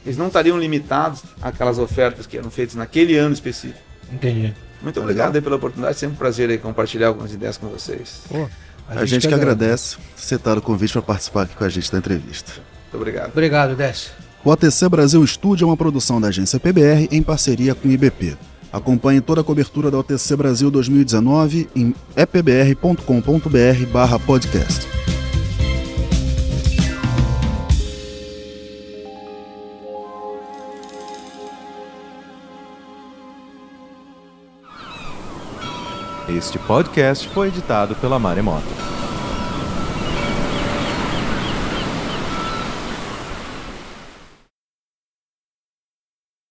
Eles 0.06 0.18
não 0.18 0.28
estariam 0.28 0.58
limitados 0.58 1.24
àquelas 1.42 1.80
ofertas 1.80 2.28
que 2.28 2.38
eram 2.38 2.52
feitas 2.52 2.76
naquele 2.76 3.18
ano 3.18 3.34
específico. 3.34 3.80
Entendi. 4.12 4.54
Muito 4.82 5.00
obrigado 5.00 5.42
pela 5.42 5.56
oportunidade, 5.56 5.98
sempre 5.98 6.16
um 6.16 6.18
prazer 6.18 6.50
aí 6.50 6.58
compartilhar 6.58 7.08
algumas 7.08 7.34
ideias 7.34 7.58
com 7.58 7.68
vocês. 7.68 8.22
Pô, 8.28 8.50
a, 8.90 8.94
a, 8.94 9.06
gente, 9.06 9.22
gente 9.22 9.28
que 9.30 9.34
agradece 9.34 9.98
aceitar 10.18 10.58
o 10.58 10.62
convite 10.62 10.92
para 10.92 11.02
participar 11.02 11.44
aqui 11.44 11.56
com 11.56 11.64
a 11.64 11.70
gente 11.70 11.90
da 11.90 11.98
entrevista. 11.98 12.52
Muito 12.94 12.98
obrigado. 12.98 13.32
Obrigado, 13.32 13.76
Décio. 13.76 14.12
O 14.46 14.52
ATC 14.52 14.88
Brasil 14.88 15.24
Estúdio 15.24 15.66
é 15.66 15.68
uma 15.68 15.78
produção 15.78 16.22
da 16.22 16.28
agência 16.28 16.60
PBR 16.60 17.08
em 17.12 17.24
parceria 17.24 17.74
com 17.74 17.88
o 17.88 17.92
IBP. 17.92 18.38
Acompanhe 18.72 19.20
toda 19.22 19.42
a 19.42 19.44
cobertura 19.44 19.90
da 19.90 19.98
OTC 19.98 20.36
Brasil 20.36 20.70
2019 20.70 21.70
em 21.76 21.96
epbr.com.br 22.16 23.00
podcast. 24.26 24.88
Este 36.30 36.58
podcast 36.60 37.28
foi 37.30 37.50
editado 37.50 37.96
pela 37.96 38.18
Maremoto. 38.18 38.64